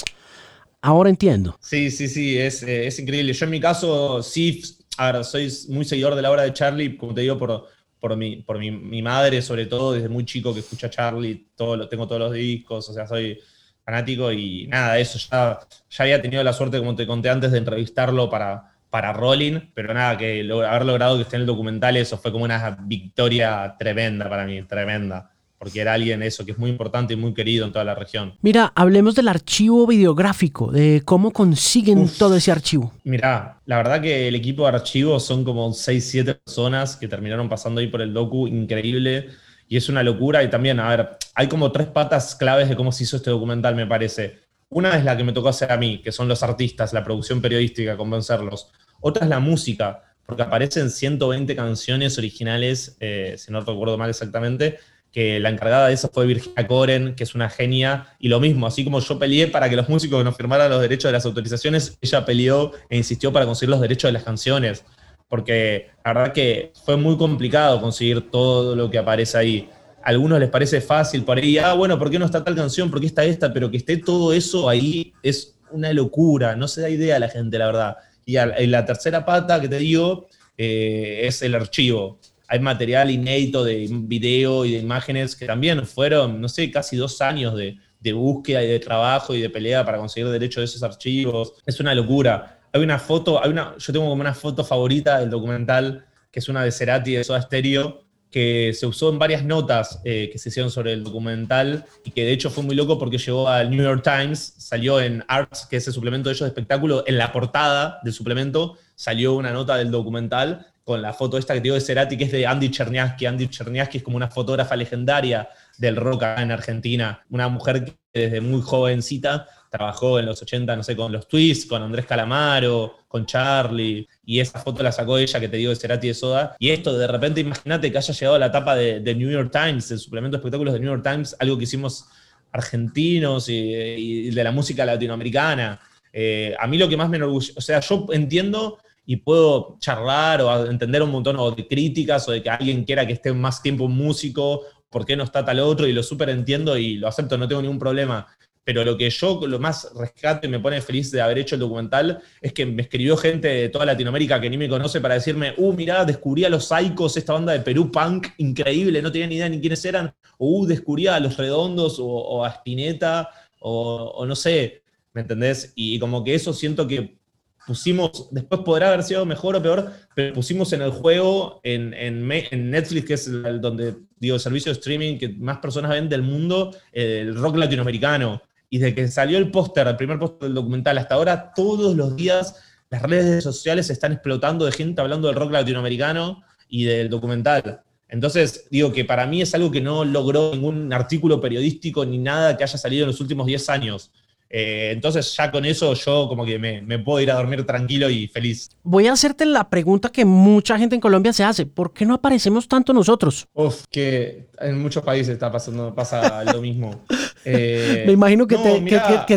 ahora 0.81 1.09
entiendo. 1.09 1.57
Sí, 1.59 1.91
sí, 1.91 2.07
sí, 2.07 2.37
es, 2.37 2.63
eh, 2.63 2.87
es 2.87 2.97
increíble. 2.97 3.33
Yo 3.33 3.43
en 3.43 3.51
mi 3.51 3.59
caso 3.59 4.23
sí, 4.23 4.61
a 4.95 5.21
soy 5.25 5.51
muy 5.67 5.83
seguidor 5.83 6.15
de 6.15 6.21
la 6.21 6.31
obra 6.31 6.43
de 6.43 6.53
Charlie, 6.53 6.95
como 6.95 7.13
te 7.13 7.19
digo, 7.19 7.37
por, 7.37 7.67
por, 7.99 8.15
mi, 8.15 8.37
por 8.37 8.57
mi, 8.57 8.71
mi, 8.71 9.01
madre, 9.01 9.41
sobre 9.41 9.65
todo, 9.65 9.91
desde 9.91 10.07
muy 10.07 10.23
chico 10.23 10.53
que 10.53 10.61
escucha 10.61 10.89
Charlie, 10.89 11.47
todo, 11.57 11.75
lo, 11.75 11.89
tengo 11.89 12.07
todos 12.07 12.21
los 12.21 12.31
discos, 12.31 12.87
o 12.87 12.93
sea, 12.93 13.05
soy 13.05 13.37
fanático 13.85 14.31
y 14.31 14.67
nada, 14.67 14.97
eso 14.97 15.19
ya, 15.19 15.59
ya 15.89 16.03
había 16.03 16.21
tenido 16.21 16.43
la 16.43 16.53
suerte, 16.53 16.79
como 16.79 16.95
te 16.95 17.07
conté 17.07 17.29
antes, 17.29 17.51
de 17.51 17.57
entrevistarlo 17.57 18.29
para, 18.29 18.73
para 18.89 19.11
Rolling, 19.11 19.59
pero 19.73 19.93
nada, 19.93 20.17
que 20.17 20.41
haber 20.67 20.85
logrado 20.85 21.17
que 21.17 21.23
esté 21.23 21.35
en 21.35 21.41
el 21.41 21.47
documental, 21.47 21.97
eso 21.97 22.17
fue 22.17 22.31
como 22.31 22.45
una 22.45 22.77
victoria 22.81 23.75
tremenda 23.77 24.29
para 24.29 24.45
mí, 24.45 24.61
tremenda. 24.63 25.29
Porque 25.57 25.79
era 25.79 25.93
alguien 25.93 26.21
eso, 26.21 26.43
que 26.43 26.51
es 26.51 26.57
muy 26.57 26.69
importante 26.69 27.13
y 27.13 27.15
muy 27.15 27.33
querido 27.33 27.65
en 27.65 27.71
toda 27.71 27.85
la 27.85 27.95
región. 27.95 28.33
Mira, 28.41 28.73
hablemos 28.75 29.15
del 29.15 29.29
archivo 29.29 29.87
videográfico, 29.87 30.69
de 30.69 31.01
cómo 31.05 31.31
consiguen 31.31 32.09
todo 32.19 32.35
ese 32.35 32.51
archivo. 32.51 32.91
Mira, 33.05 33.61
la 33.65 33.77
verdad 33.77 34.01
que 34.01 34.27
el 34.27 34.35
equipo 34.35 34.63
de 34.63 34.75
archivo 34.75 35.21
son 35.21 35.45
como 35.45 35.71
6, 35.71 36.05
7 36.05 36.35
personas 36.35 36.97
que 36.97 37.07
terminaron 37.07 37.47
pasando 37.47 37.79
ahí 37.79 37.87
por 37.87 38.01
el 38.01 38.13
docu, 38.13 38.45
increíble 38.45 39.29
y 39.73 39.77
es 39.77 39.89
una 39.89 40.03
locura. 40.03 40.43
Y 40.43 40.51
también, 40.51 40.79
a 40.79 40.87
ver, 40.87 41.17
hay 41.33 41.47
como 41.47 41.71
tres 41.71 41.87
patas 41.87 42.35
claves 42.35 42.69
de 42.69 42.75
cómo 42.75 42.91
se 42.91 43.05
hizo 43.05 43.17
este 43.17 43.31
documental, 43.31 43.73
me 43.73 43.87
parece. 43.87 44.41
Una 44.69 44.95
es 44.95 45.03
la 45.03 45.17
que 45.17 45.23
me 45.23 45.33
tocó 45.33 45.49
hacer 45.49 45.71
a 45.71 45.77
mí, 45.77 45.99
que 45.99 46.11
son 46.11 46.27
los 46.27 46.43
artistas, 46.43 46.93
la 46.93 47.03
producción 47.03 47.41
periodística, 47.41 47.97
convencerlos. 47.97 48.69
Otra 49.01 49.23
es 49.23 49.29
la 49.31 49.39
música, 49.39 50.03
porque 50.27 50.43
aparecen 50.43 50.91
120 50.91 51.55
canciones 51.55 52.19
originales, 52.19 52.97
eh, 52.99 53.33
si 53.39 53.51
no 53.51 53.61
recuerdo 53.61 53.97
mal 53.97 54.11
exactamente, 54.11 54.77
que 55.11 55.39
la 55.39 55.49
encargada 55.49 55.87
de 55.87 55.95
eso 55.95 56.07
fue 56.13 56.27
Virginia 56.27 56.67
Coren, 56.67 57.15
que 57.15 57.23
es 57.23 57.33
una 57.33 57.49
genia, 57.49 58.15
y 58.19 58.27
lo 58.27 58.39
mismo, 58.39 58.67
así 58.67 58.83
como 58.83 58.99
yo 58.99 59.17
peleé 59.17 59.47
para 59.47 59.71
que 59.71 59.75
los 59.75 59.89
músicos 59.89 60.23
nos 60.23 60.37
firmaran 60.37 60.69
los 60.69 60.81
derechos 60.81 61.09
de 61.09 61.13
las 61.13 61.25
autorizaciones, 61.25 61.97
ella 61.99 62.23
peleó 62.25 62.73
e 62.91 62.97
insistió 62.97 63.33
para 63.33 63.47
conseguir 63.47 63.71
los 63.71 63.81
derechos 63.81 64.09
de 64.09 64.13
las 64.13 64.23
canciones, 64.23 64.83
porque 65.27 65.87
la 66.03 66.13
verdad 66.13 66.33
que 66.33 66.71
fue 66.85 66.97
muy 66.97 67.17
complicado 67.17 67.81
conseguir 67.81 68.29
todo 68.29 68.75
lo 68.75 68.89
que 68.89 68.97
aparece 68.97 69.37
ahí. 69.37 69.69
A 70.03 70.09
algunos 70.09 70.39
les 70.39 70.49
parece 70.49 70.81
fácil 70.81 71.23
por 71.23 71.37
ahí, 71.37 71.57
ah, 71.57 71.73
bueno, 71.73 71.97
¿por 71.97 72.09
qué 72.09 72.19
no 72.19 72.25
está 72.25 72.43
tal 72.43 72.55
canción? 72.55 72.91
¿Por 72.91 72.99
qué 72.99 73.07
está 73.07 73.23
esta? 73.23 73.53
Pero 73.53 73.71
que 73.71 73.77
esté 73.77 73.97
todo 73.97 74.33
eso 74.33 74.67
ahí 74.67 75.13
es 75.23 75.55
una 75.71 75.91
locura, 75.93 76.55
no 76.55 76.67
se 76.67 76.81
da 76.81 76.89
idea 76.89 77.15
a 77.15 77.19
la 77.19 77.29
gente, 77.29 77.57
la 77.57 77.67
verdad. 77.67 77.97
Y, 78.25 78.35
la 78.67 78.85
tercera 78.85 79.25
pata 79.25 79.59
que 79.59 79.67
te 79.67 79.77
digo 79.77 80.27
eh, 80.57 81.21
es 81.23 81.41
el 81.41 81.55
archivo 81.55 82.19
hay 82.53 82.59
material 82.59 83.09
inédito 83.09 83.63
de 83.63 83.87
video 83.89 84.63
y 84.63 84.73
de 84.73 84.77
imágenes 84.77 85.35
que 85.35 85.47
también 85.47 85.87
fueron, 85.87 86.39
no 86.39 86.47
sé, 86.47 86.69
casi 86.69 86.95
dos 86.95 87.19
años 87.19 87.55
de, 87.55 87.79
búsqueda 88.13 88.61
y 88.63 88.67
de 88.67 88.79
trabajo 88.79 89.33
y 89.33 89.41
de 89.41 89.49
pelea 89.49 89.83
para 89.83 89.97
conseguir 89.97 90.29
derecho 90.29 90.59
de 90.59 90.65
esos 90.65 90.83
archivos. 90.83 91.53
Es 91.65 91.79
una 91.79 91.95
locura. 91.95 92.52
Hay 92.73 92.81
una 92.81 92.97
foto, 92.97 93.41
hay 93.43 93.51
una, 93.51 93.75
yo 93.77 93.93
tengo 93.93 94.09
como 94.09 94.21
una 94.21 94.33
foto 94.33 94.63
favorita 94.63 95.19
del 95.19 95.29
documental, 95.29 96.05
que 96.31 96.39
es 96.39 96.49
una 96.49 96.63
de 96.63 96.71
Cerati 96.71 97.13
de 97.13 97.23
Soda 97.23 97.39
Stereo, 97.41 98.03
que 98.31 98.73
se 98.73 98.87
usó 98.87 99.11
en 99.11 99.19
varias 99.19 99.45
notas 99.45 100.01
eh, 100.03 100.29
que 100.31 100.39
se 100.39 100.49
hicieron 100.49 100.71
sobre 100.71 100.91
el 100.93 101.03
documental 101.03 101.85
y 102.03 102.09
que 102.09 102.25
de 102.25 102.31
hecho 102.31 102.49
fue 102.49 102.63
muy 102.63 102.75
loco 102.75 102.97
porque 102.97 103.19
llegó 103.19 103.47
al 103.47 103.69
New 103.69 103.83
York 103.83 104.01
Times, 104.03 104.55
salió 104.57 104.99
en 104.99 105.23
Arts, 105.27 105.67
que 105.69 105.77
es 105.77 105.85
el 105.85 105.93
suplemento 105.93 106.29
de 106.29 106.33
ellos 106.33 106.41
de 106.41 106.47
espectáculo, 106.47 107.03
en 107.05 107.19
la 107.19 107.31
portada 107.31 107.99
del 108.03 108.11
suplemento 108.11 108.75
salió 108.95 109.35
una 109.35 109.51
nota 109.51 109.77
del 109.77 109.91
documental 109.91 110.65
con 110.83 111.03
la 111.03 111.13
foto 111.13 111.37
esta 111.37 111.53
que 111.53 111.61
te 111.61 111.69
de 111.69 111.79
Cerati, 111.79 112.17
que 112.17 112.23
es 112.23 112.31
de 112.31 112.47
Andy 112.47 112.71
Cherniaski. 112.71 113.27
Andy 113.27 113.47
Cherniaski 113.47 113.99
es 113.99 114.03
como 114.03 114.17
una 114.17 114.29
fotógrafa 114.29 114.75
legendaria 114.75 115.47
del 115.77 115.95
rock 115.95 116.23
en 116.37 116.51
Argentina, 116.51 117.23
una 117.29 117.47
mujer 117.49 117.85
que 117.85 117.95
desde 118.13 118.41
muy 118.41 118.61
jovencita 118.61 119.47
trabajó 119.73 120.19
en 120.19 120.27
los 120.27 120.39
80, 120.39 120.75
no 120.75 120.83
sé, 120.83 120.95
con 120.95 121.11
los 121.11 121.27
Twists, 121.27 121.65
con 121.65 121.81
Andrés 121.81 122.05
Calamaro, 122.05 122.99
con 123.07 123.25
Charlie, 123.25 124.07
y 124.23 124.39
esa 124.39 124.59
foto 124.59 124.83
la 124.83 124.91
sacó 124.91 125.17
ella 125.17 125.39
que 125.39 125.49
te 125.49 125.57
digo 125.57 125.71
de 125.71 125.75
Cerati 125.75 126.09
de 126.09 126.13
Soda. 126.13 126.55
Y 126.59 126.69
esto, 126.69 126.95
de 126.95 127.07
repente, 127.07 127.41
imagínate 127.41 127.91
que 127.91 127.97
haya 127.97 128.13
llegado 128.13 128.35
a 128.35 128.39
la 128.39 128.45
etapa 128.45 128.75
de, 128.75 129.15
New 129.15 129.31
York 129.31 129.49
Times, 129.51 129.89
el 129.89 129.97
suplemento 129.97 130.37
de 130.37 130.41
espectáculos 130.41 130.75
de 130.75 130.79
New 130.79 130.91
York 130.91 131.01
Times, 131.01 131.35
algo 131.39 131.57
que 131.57 131.63
hicimos 131.63 132.05
argentinos 132.51 133.49
y, 133.49 134.29
de 134.29 134.43
la 134.43 134.51
música 134.51 134.85
latinoamericana. 134.85 135.79
Eh, 136.11 136.55
a 136.59 136.67
mí 136.67 136.77
lo 136.77 136.87
que 136.87 136.95
más 136.95 137.09
me 137.09 137.17
enorgullece, 137.17 137.53
o 137.55 137.61
sea, 137.61 137.79
yo 137.79 138.05
entiendo 138.11 138.77
y 139.07 139.15
puedo 139.15 139.77
charlar 139.79 140.43
o 140.43 140.65
entender 140.67 141.01
un 141.01 141.09
montón 141.09 141.55
de 141.55 141.67
críticas 141.67 142.29
o 142.29 142.31
de 142.31 142.43
que 142.43 142.51
alguien 142.51 142.83
quiera 142.83 143.07
que 143.07 143.13
esté 143.13 143.33
más 143.33 143.63
tiempo 143.63 143.85
un 143.85 143.97
músico, 143.97 144.61
por 144.91 145.03
qué 145.03 145.15
no 145.15 145.23
está 145.23 145.43
tal 145.43 145.59
otro, 145.61 145.87
y 145.87 145.93
lo 145.93 146.03
súper 146.03 146.29
entiendo 146.29 146.77
y 146.77 146.97
lo 146.97 147.07
acepto, 147.07 147.39
no 147.39 147.47
tengo 147.47 147.63
ningún 147.63 147.79
problema. 147.79 148.27
Pero 148.63 148.85
lo 148.85 148.97
que 148.97 149.09
yo 149.09 149.41
lo 149.45 149.59
más 149.59 149.91
rescato 149.95 150.47
y 150.47 150.49
me 150.49 150.59
pone 150.59 150.81
feliz 150.81 151.11
de 151.11 151.21
haber 151.21 151.39
hecho 151.39 151.55
el 151.55 151.61
documental 151.61 152.21
es 152.41 152.53
que 152.53 152.65
me 152.65 152.83
escribió 152.83 153.17
gente 153.17 153.47
de 153.47 153.69
toda 153.69 153.85
Latinoamérica 153.85 154.39
que 154.39 154.49
ni 154.49 154.57
me 154.57 154.69
conoce 154.69 155.01
para 155.01 155.15
decirme, 155.15 155.53
uh, 155.57 155.73
mirá, 155.73 156.05
descubrí 156.05 156.45
a 156.45 156.49
los 156.49 156.65
Psychos, 156.65 157.17
esta 157.17 157.33
banda 157.33 157.53
de 157.53 157.59
Perú 157.59 157.91
punk 157.91 158.27
increíble, 158.37 159.01
no 159.01 159.11
tenía 159.11 159.27
ni 159.27 159.35
idea 159.35 159.49
ni 159.49 159.59
quiénes 159.59 159.83
eran, 159.83 160.13
o 160.37 160.59
uh, 160.59 160.65
descubrí 160.65 161.07
a 161.07 161.19
Los 161.19 161.37
Redondos 161.37 161.97
o, 161.99 162.45
a 162.45 162.49
Spinetta, 162.49 163.29
o, 163.59 164.25
no 164.25 164.35
sé, 164.35 164.83
¿me 165.13 165.21
entendés? 165.21 165.73
y 165.75 165.99
como 165.99 166.23
que 166.23 166.35
eso 166.35 166.53
siento 166.53 166.87
que 166.87 167.17
pusimos, 167.65 168.29
después 168.31 168.61
podrá 168.61 168.89
haber 168.89 169.03
sido 169.03 169.25
mejor 169.25 169.55
o 169.55 169.61
peor, 169.61 169.91
pero 170.15 170.33
pusimos 170.33 170.71
en 170.73 170.81
el 170.81 170.91
juego, 170.91 171.59
en, 171.63 171.93
en, 171.93 172.69
Netflix, 172.69 173.05
que 173.05 173.13
es 173.13 173.27
el, 173.27 173.61
donde, 173.61 173.95
digo, 174.17 174.35
el 174.35 174.41
servicio 174.41 174.71
de 174.71 174.79
streaming 174.79 175.17
que 175.17 175.29
más 175.29 175.57
personas 175.59 175.91
ven 175.91 176.09
del 176.09 176.21
mundo, 176.21 176.75
el 176.91 177.35
rock 177.35 177.57
latinoamericano. 177.57 178.41
Y 178.73 178.79
desde 178.79 178.95
que 178.95 179.07
salió 179.07 179.37
el 179.37 179.51
póster, 179.51 179.87
el 179.87 179.97
primer 179.97 180.17
póster 180.17 180.47
del 180.47 180.55
documental, 180.55 180.97
hasta 180.97 181.13
ahora, 181.13 181.53
todos 181.53 181.95
los 181.95 182.15
días 182.15 182.55
las 182.89 183.03
redes 183.03 183.43
sociales 183.43 183.91
están 183.91 184.13
explotando 184.13 184.65
de 184.65 184.71
gente 184.71 184.99
hablando 184.99 185.27
del 185.27 185.37
rock 185.37 185.51
latinoamericano 185.51 186.41
y 186.67 186.85
del 186.85 187.07
documental. 187.07 187.83
Entonces, 188.09 188.65
digo 188.71 188.91
que 188.91 189.05
para 189.05 189.27
mí 189.27 189.43
es 189.43 189.53
algo 189.53 189.69
que 189.69 189.79
no 189.79 190.03
logró 190.03 190.55
ningún 190.55 190.91
artículo 190.91 191.39
periodístico 191.39 192.03
ni 192.03 192.17
nada 192.17 192.57
que 192.57 192.63
haya 192.63 192.79
salido 192.79 193.03
en 193.03 193.11
los 193.11 193.21
últimos 193.21 193.45
10 193.45 193.69
años. 193.69 194.11
Eh, 194.55 194.91
entonces 194.91 195.35
ya 195.35 195.49
con 195.49 195.65
eso 195.65 195.95
yo 195.95 196.27
como 196.27 196.45
que 196.45 196.59
me, 196.59 196.99
puedo 196.99 197.19
ir 197.19 197.31
a 197.31 197.33
dormir 197.33 197.65
tranquilo 197.65 198.07
y 198.07 198.27
feliz. 198.27 198.69
Voy 198.83 199.07
a 199.07 199.13
hacerte 199.13 199.47
la 199.47 199.67
pregunta 199.67 200.09
que 200.09 200.25
mucha 200.25 200.77
gente 200.77 200.93
en 200.93 201.01
Colombia 201.01 201.33
se 201.33 201.43
hace. 201.43 201.65
¿Por 201.65 201.91
qué 201.91 202.05
no 202.05 202.13
aparecemos 202.13 202.67
tanto 202.67 202.93
nosotros? 202.93 203.47
Uf, 203.53 203.85
que 203.89 204.49
en 204.59 204.79
muchos 204.79 205.01
países 205.01 205.33
está 205.33 205.51
pasando, 205.51 205.95
pasa 205.95 206.43
lo 206.53 206.61
mismo. 206.61 207.03
Eh, 207.43 208.03
me 208.05 208.11
imagino 208.11 208.45
que, 208.45 208.57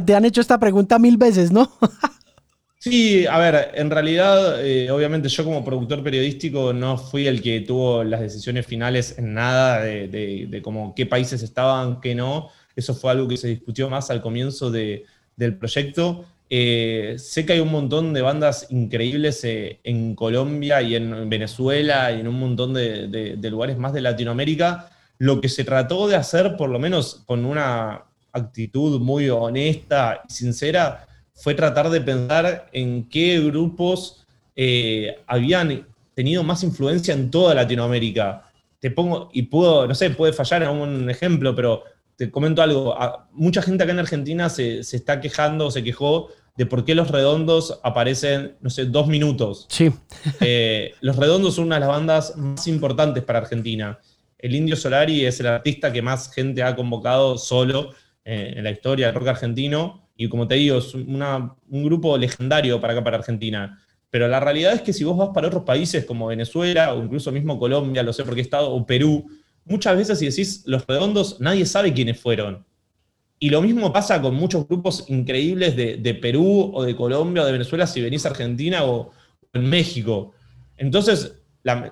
te, 0.04 0.14
han 0.14 0.26
hecho 0.26 0.42
esta 0.42 0.60
pregunta 0.60 0.98
mil 0.98 1.16
veces, 1.16 1.50
¿no? 1.50 1.72
Sí, 2.78 3.26
a 3.26 3.38
ver, 3.38 3.72
en 3.74 3.90
realidad, 3.90 4.64
eh, 4.64 4.92
obviamente 4.92 5.28
yo 5.28 5.42
como 5.42 5.64
productor 5.64 6.04
periodístico 6.04 6.72
no 6.72 6.96
fui 6.96 7.26
el 7.26 7.42
que 7.42 7.62
tuvo 7.62 8.04
las 8.04 8.20
decisiones 8.20 8.64
finales 8.64 9.18
en 9.18 9.34
nada 9.34 9.80
de, 9.80 10.06
de, 10.06 10.46
de 10.48 10.62
como 10.62 10.94
qué 10.94 11.04
países 11.04 11.42
estaban, 11.42 12.00
qué 12.00 12.14
no. 12.14 12.50
Eso 12.76 12.94
fue 12.94 13.10
algo 13.10 13.26
que 13.26 13.38
se 13.38 13.48
discutió 13.48 13.88
más 13.88 14.10
al 14.10 14.20
comienzo 14.20 14.70
del 14.70 15.56
proyecto. 15.58 16.26
Eh, 16.48 17.16
sé 17.18 17.44
que 17.44 17.54
hay 17.54 17.60
un 17.60 17.72
montón 17.72 18.12
de 18.12 18.22
bandas 18.22 18.68
increíbles 18.70 19.42
eh, 19.42 19.80
en 19.82 20.14
Colombia 20.14 20.80
y 20.80 20.94
en 20.94 21.28
Venezuela 21.28 22.12
y 22.12 22.20
en 22.20 22.28
un 22.28 22.38
montón 22.38 22.72
de, 22.72 23.36
lugares 23.50 23.78
más 23.78 23.92
de 23.92 24.02
Latinoamérica. 24.02 24.90
Lo 25.18 25.40
que 25.40 25.48
se 25.48 25.64
trató 25.64 26.06
de 26.06 26.16
hacer, 26.16 26.56
por 26.56 26.68
lo 26.68 26.78
menos 26.78 27.22
con 27.26 27.44
una 27.46 28.04
actitud 28.32 29.00
muy 29.00 29.28
honesta 29.30 30.22
y 30.28 30.32
sincera, 30.32 31.08
fue 31.34 31.54
tratar 31.54 31.90
de 31.90 32.00
pensar 32.00 32.68
en 32.72 33.08
qué 33.08 33.40
grupos 33.40 34.24
eh, 34.54 35.18
habían 35.26 35.86
tenido 36.14 36.42
más 36.44 36.62
influencia 36.62 37.14
en 37.14 37.30
toda 37.30 37.54
Latinoamérica. 37.54 38.50
Te 38.78 38.90
pongo, 38.90 39.30
y 39.32 39.42
puedo, 39.42 39.86
no 39.86 39.94
sé, 39.94 40.10
puede 40.10 40.32
fallar 40.32 40.62
en 40.62 40.68
un 40.68 41.10
ejemplo, 41.10 41.54
pero 41.54 41.82
te 42.16 42.30
comento 42.30 42.62
algo. 42.62 42.96
Mucha 43.32 43.62
gente 43.62 43.84
acá 43.84 43.92
en 43.92 43.98
Argentina 43.98 44.48
se, 44.48 44.80
está 44.80 45.20
quejando 45.20 45.66
o 45.66 45.70
se 45.70 45.84
quejó 45.84 46.28
de 46.56 46.64
por 46.64 46.84
qué 46.84 46.94
los 46.94 47.10
redondos 47.10 47.78
aparecen, 47.82 48.56
no 48.60 48.70
sé, 48.70 48.86
dos 48.86 49.06
minutos. 49.06 49.66
Sí. 49.68 49.92
Eh, 50.40 50.94
los 51.00 51.16
redondos 51.16 51.54
son 51.54 51.66
una 51.66 51.76
de 51.76 51.80
las 51.80 51.88
bandas 51.88 52.36
más 52.36 52.66
importantes 52.66 53.22
para 53.22 53.40
Argentina. 53.40 53.98
El 54.38 54.54
Indio 54.54 54.76
Solari 54.76 55.24
es 55.24 55.40
el 55.40 55.46
artista 55.46 55.92
que 55.92 56.02
más 56.02 56.32
gente 56.32 56.62
ha 56.62 56.74
convocado 56.74 57.38
solo 57.38 57.90
eh, 58.24 58.54
en 58.56 58.64
la 58.64 58.70
historia 58.70 59.06
del 59.06 59.14
rock 59.14 59.28
argentino. 59.28 60.08
Y 60.16 60.28
como 60.28 60.48
te 60.48 60.56
digo, 60.56 60.78
es 60.78 60.94
un 60.94 61.84
grupo 61.84 62.16
legendario 62.16 62.80
para 62.80 62.94
acá, 62.94 63.04
para 63.04 63.18
Argentina. 63.18 63.78
Pero 64.10 64.28
la 64.28 64.40
realidad 64.40 64.72
es 64.72 64.80
que 64.80 64.92
si 64.92 65.04
vos 65.04 65.16
vas 65.16 65.30
para 65.34 65.48
otros 65.48 65.64
países 65.64 66.04
como 66.06 66.28
Venezuela 66.28 66.94
o 66.94 67.02
incluso 67.02 67.32
mismo 67.32 67.58
Colombia, 67.58 68.02
lo 68.02 68.12
sé 68.12 68.24
porque 68.24 68.40
he 68.40 68.44
estado, 68.44 68.70
o 68.70 68.86
Perú, 68.86 69.26
muchas 69.66 69.96
veces 69.96 70.18
si 70.18 70.26
decís 70.26 70.62
los 70.64 70.86
redondos, 70.86 71.40
nadie 71.40 71.66
sabe 71.66 71.92
quiénes 71.92 72.18
fueron. 72.18 72.64
Y 73.38 73.50
lo 73.50 73.60
mismo 73.60 73.92
pasa 73.92 74.22
con 74.22 74.34
muchos 74.34 74.66
grupos 74.66 75.04
increíbles 75.08 75.76
de, 75.76 76.14
Perú 76.14 76.72
o 76.72 76.82
de 76.82 76.96
Colombia 76.96 77.42
o 77.42 77.46
de 77.46 77.52
Venezuela 77.52 77.86
si 77.86 78.00
venís 78.00 78.24
a 78.24 78.30
Argentina 78.30 78.84
o, 78.84 79.10
en 79.52 79.68
México. 79.68 80.32
Entonces, 80.78 81.34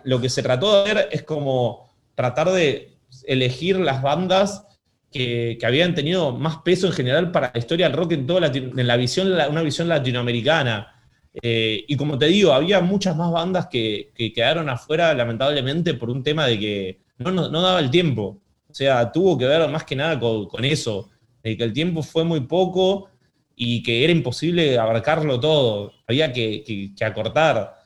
lo 0.04 0.20
que 0.20 0.30
se 0.30 0.42
trató 0.42 0.84
de 0.84 0.94
ver 0.94 1.08
es 1.12 1.22
como 1.22 1.90
tratar 2.14 2.50
de 2.50 2.96
elegir 3.26 3.78
las 3.78 4.00
bandas 4.02 4.66
que, 5.12 5.58
habían 5.64 5.94
tenido 5.94 6.32
más 6.32 6.58
peso 6.58 6.86
en 6.86 6.92
general 6.94 7.30
para 7.30 7.50
la 7.52 7.58
historia 7.58 7.88
del 7.88 7.96
rock 7.96 8.12
en 8.12 8.26
toda 8.26 8.46
en 8.46 8.86
la 8.86 8.96
visión, 8.96 9.32
una 9.32 9.62
visión 9.62 9.88
latinoamericana. 9.88 10.90
Eh, 11.42 11.84
y 11.86 11.96
como 11.96 12.16
te 12.16 12.26
digo, 12.26 12.52
había 12.52 12.80
muchas 12.80 13.16
más 13.16 13.30
bandas 13.30 13.66
que, 13.66 14.12
que, 14.14 14.32
quedaron 14.32 14.70
afuera, 14.70 15.12
lamentablemente, 15.14 15.94
por 15.94 16.08
un 16.08 16.22
tema 16.22 16.46
de 16.46 16.58
que 16.58 17.03
no, 17.32 17.48
no, 17.48 17.62
daba 17.62 17.80
el 17.80 17.90
tiempo. 17.90 18.40
O 18.68 18.74
sea, 18.74 19.12
tuvo 19.12 19.38
que 19.38 19.46
ver 19.46 19.68
más 19.70 19.84
que 19.84 19.96
nada 19.96 20.18
con, 20.18 20.64
eso, 20.64 21.10
de 21.42 21.56
que 21.56 21.64
el 21.64 21.72
tiempo 21.72 22.02
fue 22.02 22.24
muy 22.24 22.40
poco 22.40 23.08
y 23.54 23.82
que 23.82 24.02
era 24.02 24.12
imposible 24.12 24.78
abarcarlo 24.78 25.38
todo, 25.38 25.92
había 26.06 26.32
que, 26.32 26.92
acortar. 27.00 27.83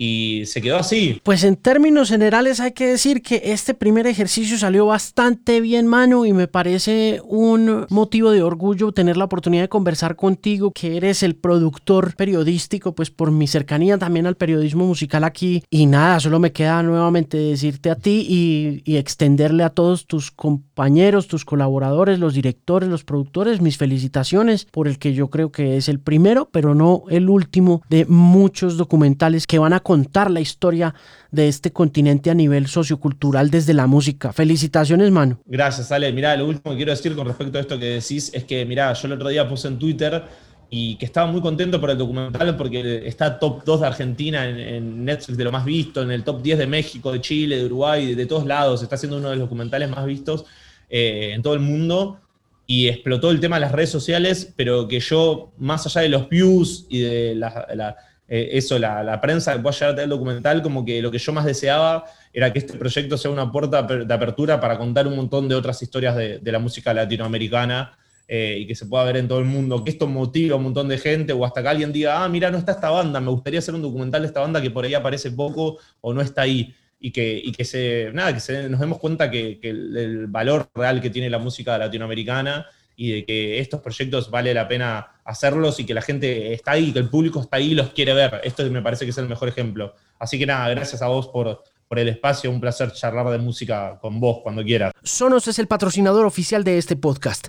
Y 0.00 0.46
se 0.46 0.62
quedó 0.62 0.78
así. 0.78 1.20
Pues 1.22 1.44
en 1.44 1.56
términos 1.56 2.08
generales 2.08 2.58
hay 2.58 2.72
que 2.72 2.86
decir 2.86 3.20
que 3.20 3.42
este 3.44 3.74
primer 3.74 4.06
ejercicio 4.06 4.56
salió 4.56 4.86
bastante 4.86 5.60
bien, 5.60 5.86
mano, 5.86 6.24
y 6.24 6.32
me 6.32 6.48
parece 6.48 7.20
un 7.22 7.84
motivo 7.90 8.30
de 8.30 8.42
orgullo 8.42 8.92
tener 8.92 9.18
la 9.18 9.26
oportunidad 9.26 9.64
de 9.64 9.68
conversar 9.68 10.16
contigo, 10.16 10.70
que 10.70 10.96
eres 10.96 11.22
el 11.22 11.36
productor 11.36 12.16
periodístico, 12.16 12.94
pues 12.94 13.10
por 13.10 13.30
mi 13.30 13.46
cercanía 13.46 13.98
también 13.98 14.26
al 14.26 14.36
periodismo 14.36 14.86
musical 14.86 15.22
aquí. 15.22 15.62
Y 15.68 15.84
nada, 15.84 16.18
solo 16.18 16.38
me 16.38 16.52
queda 16.52 16.82
nuevamente 16.82 17.36
decirte 17.36 17.90
a 17.90 17.96
ti 17.96 18.24
y, 18.26 18.82
y 18.90 18.96
extenderle 18.96 19.64
a 19.64 19.68
todos 19.68 20.06
tus 20.06 20.30
compañeros, 20.30 21.28
tus 21.28 21.44
colaboradores, 21.44 22.18
los 22.18 22.32
directores, 22.32 22.88
los 22.88 23.04
productores, 23.04 23.60
mis 23.60 23.76
felicitaciones 23.76 24.64
por 24.64 24.88
el 24.88 24.98
que 24.98 25.12
yo 25.12 25.28
creo 25.28 25.52
que 25.52 25.76
es 25.76 25.90
el 25.90 26.00
primero, 26.00 26.48
pero 26.50 26.74
no 26.74 27.02
el 27.10 27.28
último 27.28 27.82
de 27.90 28.06
muchos 28.06 28.78
documentales 28.78 29.46
que 29.46 29.58
van 29.58 29.74
a 29.74 29.80
contar 29.90 30.30
la 30.30 30.40
historia 30.40 30.94
de 31.32 31.48
este 31.48 31.72
continente 31.72 32.30
a 32.30 32.34
nivel 32.34 32.68
sociocultural 32.68 33.50
desde 33.50 33.74
la 33.74 33.88
música. 33.88 34.32
Felicitaciones, 34.32 35.10
mano. 35.10 35.40
Gracias, 35.46 35.90
Ale. 35.90 36.12
Mirá, 36.12 36.36
lo 36.36 36.46
último 36.46 36.70
que 36.70 36.76
quiero 36.76 36.92
decir 36.92 37.16
con 37.16 37.26
respecto 37.26 37.58
a 37.58 37.60
esto 37.60 37.76
que 37.76 37.86
decís 37.86 38.30
es 38.32 38.44
que, 38.44 38.64
mirá, 38.64 38.92
yo 38.92 39.08
el 39.08 39.14
otro 39.14 39.30
día 39.30 39.48
puse 39.48 39.66
en 39.66 39.80
Twitter 39.80 40.22
y 40.70 40.94
que 40.94 41.06
estaba 41.06 41.26
muy 41.26 41.40
contento 41.40 41.80
por 41.80 41.90
el 41.90 41.98
documental 41.98 42.56
porque 42.56 43.02
está 43.04 43.36
top 43.36 43.64
2 43.64 43.80
de 43.80 43.86
Argentina 43.88 44.48
en, 44.48 45.04
Netflix 45.04 45.36
de 45.36 45.42
lo 45.42 45.50
más 45.50 45.64
visto, 45.64 46.02
en 46.02 46.12
el 46.12 46.22
top 46.22 46.40
10 46.40 46.58
de 46.58 46.66
México, 46.68 47.10
de 47.10 47.20
Chile, 47.20 47.56
de 47.56 47.64
Uruguay, 47.64 48.14
de, 48.14 48.26
todos 48.26 48.46
lados. 48.46 48.84
Está 48.84 48.96
siendo 48.96 49.16
uno 49.16 49.30
de 49.30 49.34
los 49.34 49.46
documentales 49.46 49.90
más 49.90 50.06
vistos 50.06 50.44
eh, 50.88 51.32
en 51.34 51.42
todo 51.42 51.54
el 51.54 51.60
mundo 51.60 52.20
y 52.64 52.86
explotó 52.86 53.32
el 53.32 53.40
tema 53.40 53.56
de 53.56 53.62
las 53.62 53.72
redes 53.72 53.90
sociales, 53.90 54.52
pero 54.54 54.86
que 54.86 55.00
yo, 55.00 55.50
más 55.58 55.84
allá 55.84 56.02
de 56.02 56.10
los 56.10 56.28
views 56.28 56.86
y 56.88 57.00
de 57.00 57.34
la 57.34 57.96
eh, 58.32 58.56
eso, 58.56 58.78
la, 58.78 59.20
prensa 59.20 59.52
que 59.54 59.58
pueda 59.58 59.74
llegar 59.74 59.90
a 59.90 59.94
tener 59.94 60.04
el 60.04 60.10
documental, 60.10 60.62
como 60.62 60.84
que 60.84 61.02
lo 61.02 61.10
que 61.10 61.18
yo 61.18 61.32
más 61.32 61.44
deseaba 61.44 62.04
era 62.32 62.52
que 62.52 62.60
este 62.60 62.78
proyecto 62.78 63.18
sea 63.18 63.28
una 63.32 63.50
puerta 63.50 63.82
de 63.82 64.14
apertura 64.14 64.60
para 64.60 64.78
contar 64.78 65.08
un 65.08 65.16
montón 65.16 65.48
de 65.48 65.56
otras 65.56 65.82
historias 65.82 66.14
de, 66.14 66.40
la 66.44 66.60
música 66.60 66.94
latinoamericana 66.94 67.98
eh, 68.28 68.58
y 68.60 68.66
que 68.68 68.76
se 68.76 68.86
pueda 68.86 69.02
ver 69.02 69.16
en 69.16 69.26
todo 69.26 69.40
el 69.40 69.46
mundo, 69.46 69.82
que 69.82 69.90
esto 69.90 70.06
motiva 70.06 70.54
a 70.54 70.58
un 70.58 70.62
montón 70.62 70.86
de 70.86 70.98
gente 70.98 71.32
o 71.32 71.44
hasta 71.44 71.60
que 71.60 71.68
alguien 71.70 71.92
diga, 71.92 72.22
ah, 72.22 72.28
mira, 72.28 72.52
no 72.52 72.58
está 72.58 72.70
esta 72.70 72.90
banda, 72.90 73.20
me 73.20 73.30
gustaría 73.30 73.58
hacer 73.58 73.74
un 73.74 73.82
documental 73.82 74.22
de 74.22 74.28
esta 74.28 74.38
banda 74.38 74.62
que 74.62 74.70
por 74.70 74.84
ahí 74.84 74.94
aparece 74.94 75.32
poco 75.32 75.78
o 76.00 76.14
no 76.14 76.20
está 76.20 76.42
ahí. 76.42 76.72
Y 77.00 77.10
que, 77.10 77.42
que, 77.56 77.64
se, 77.64 78.12
nada, 78.12 78.32
que 78.32 78.68
nos 78.68 78.78
demos 78.78 78.98
cuenta 78.98 79.28
que, 79.28 79.58
el 79.60 80.28
valor 80.28 80.70
real 80.72 81.00
que 81.00 81.10
tiene 81.10 81.28
la 81.30 81.38
música 81.38 81.76
latinoamericana 81.76 82.66
y 83.00 83.12
de 83.12 83.24
que 83.24 83.58
estos 83.60 83.80
proyectos 83.80 84.30
vale 84.30 84.52
la 84.52 84.68
pena 84.68 85.08
hacerlos 85.24 85.80
y 85.80 85.86
que 85.86 85.94
la 85.94 86.02
gente 86.02 86.52
está 86.52 86.72
ahí, 86.72 86.92
que 86.92 86.98
el 86.98 87.08
público 87.08 87.40
está 87.40 87.56
ahí 87.56 87.72
y 87.72 87.74
los 87.74 87.94
quiere 87.94 88.12
ver. 88.12 88.42
Esto 88.44 88.62
me 88.70 88.82
parece 88.82 89.06
que 89.06 89.10
es 89.10 89.16
el 89.16 89.26
mejor 89.26 89.48
ejemplo. 89.48 89.94
Así 90.18 90.38
que 90.38 90.44
nada, 90.44 90.68
gracias 90.68 91.00
a 91.00 91.06
vos 91.06 91.28
por, 91.28 91.64
por 91.88 91.98
el 91.98 92.08
espacio, 92.08 92.50
un 92.50 92.60
placer 92.60 92.92
charlar 92.92 93.30
de 93.30 93.38
música 93.38 93.98
con 94.02 94.20
vos 94.20 94.40
cuando 94.42 94.62
quieras. 94.62 94.92
Sonos 95.02 95.48
es 95.48 95.58
el 95.58 95.66
patrocinador 95.66 96.26
oficial 96.26 96.62
de 96.62 96.76
este 96.76 96.94
podcast 96.94 97.48